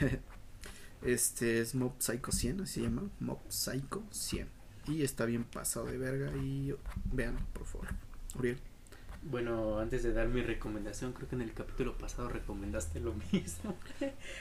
[1.02, 3.10] este es Mob Psycho 100, así se llama.
[3.20, 4.48] Mob Psycho 100.
[4.88, 6.30] Y está bien pasado de verga.
[6.36, 6.74] Y
[7.12, 7.88] vean, por favor.
[8.36, 8.58] Uriel.
[9.24, 13.76] Bueno, antes de dar mi recomendación, creo que en el capítulo pasado recomendaste lo mismo.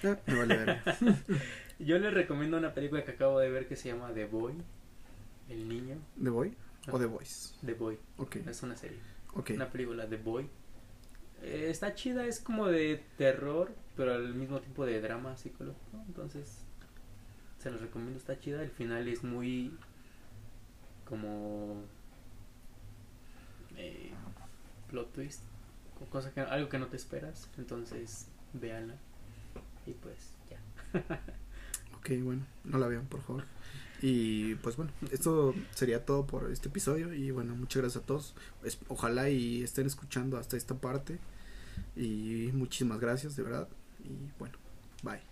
[0.03, 0.81] Ah, me vale ver.
[1.79, 4.53] Yo les recomiendo una película que acabo de ver que se llama The Boy.
[5.49, 5.97] El niño.
[6.21, 6.55] ¿The Boy?
[6.89, 7.53] ¿O The Voice?
[7.63, 7.99] The Boy.
[8.17, 8.37] Ok.
[8.37, 8.97] Es una serie.
[9.33, 9.51] Ok.
[9.53, 10.49] Una película The Boy.
[11.41, 16.03] Eh, está chida, es como de terror, pero al mismo tiempo de drama psicológico.
[16.07, 16.63] Entonces,
[17.59, 18.61] se los recomiendo, está chida.
[18.61, 19.71] El final es muy
[21.05, 21.83] como
[23.77, 24.11] eh,
[24.89, 25.43] plot twist,
[26.09, 27.49] cosa que, algo que no te esperas.
[27.57, 28.95] Entonces, véanla.
[29.85, 30.59] Y pues, ya.
[31.97, 33.43] ok, bueno, no la vean, por favor.
[34.01, 37.13] Y pues bueno, esto sería todo por este episodio.
[37.13, 38.35] Y bueno, muchas gracias a todos.
[38.87, 41.19] ojalá y estén escuchando hasta esta parte.
[41.95, 43.67] Y muchísimas gracias, de verdad.
[44.03, 44.57] Y bueno,
[45.03, 45.30] bye.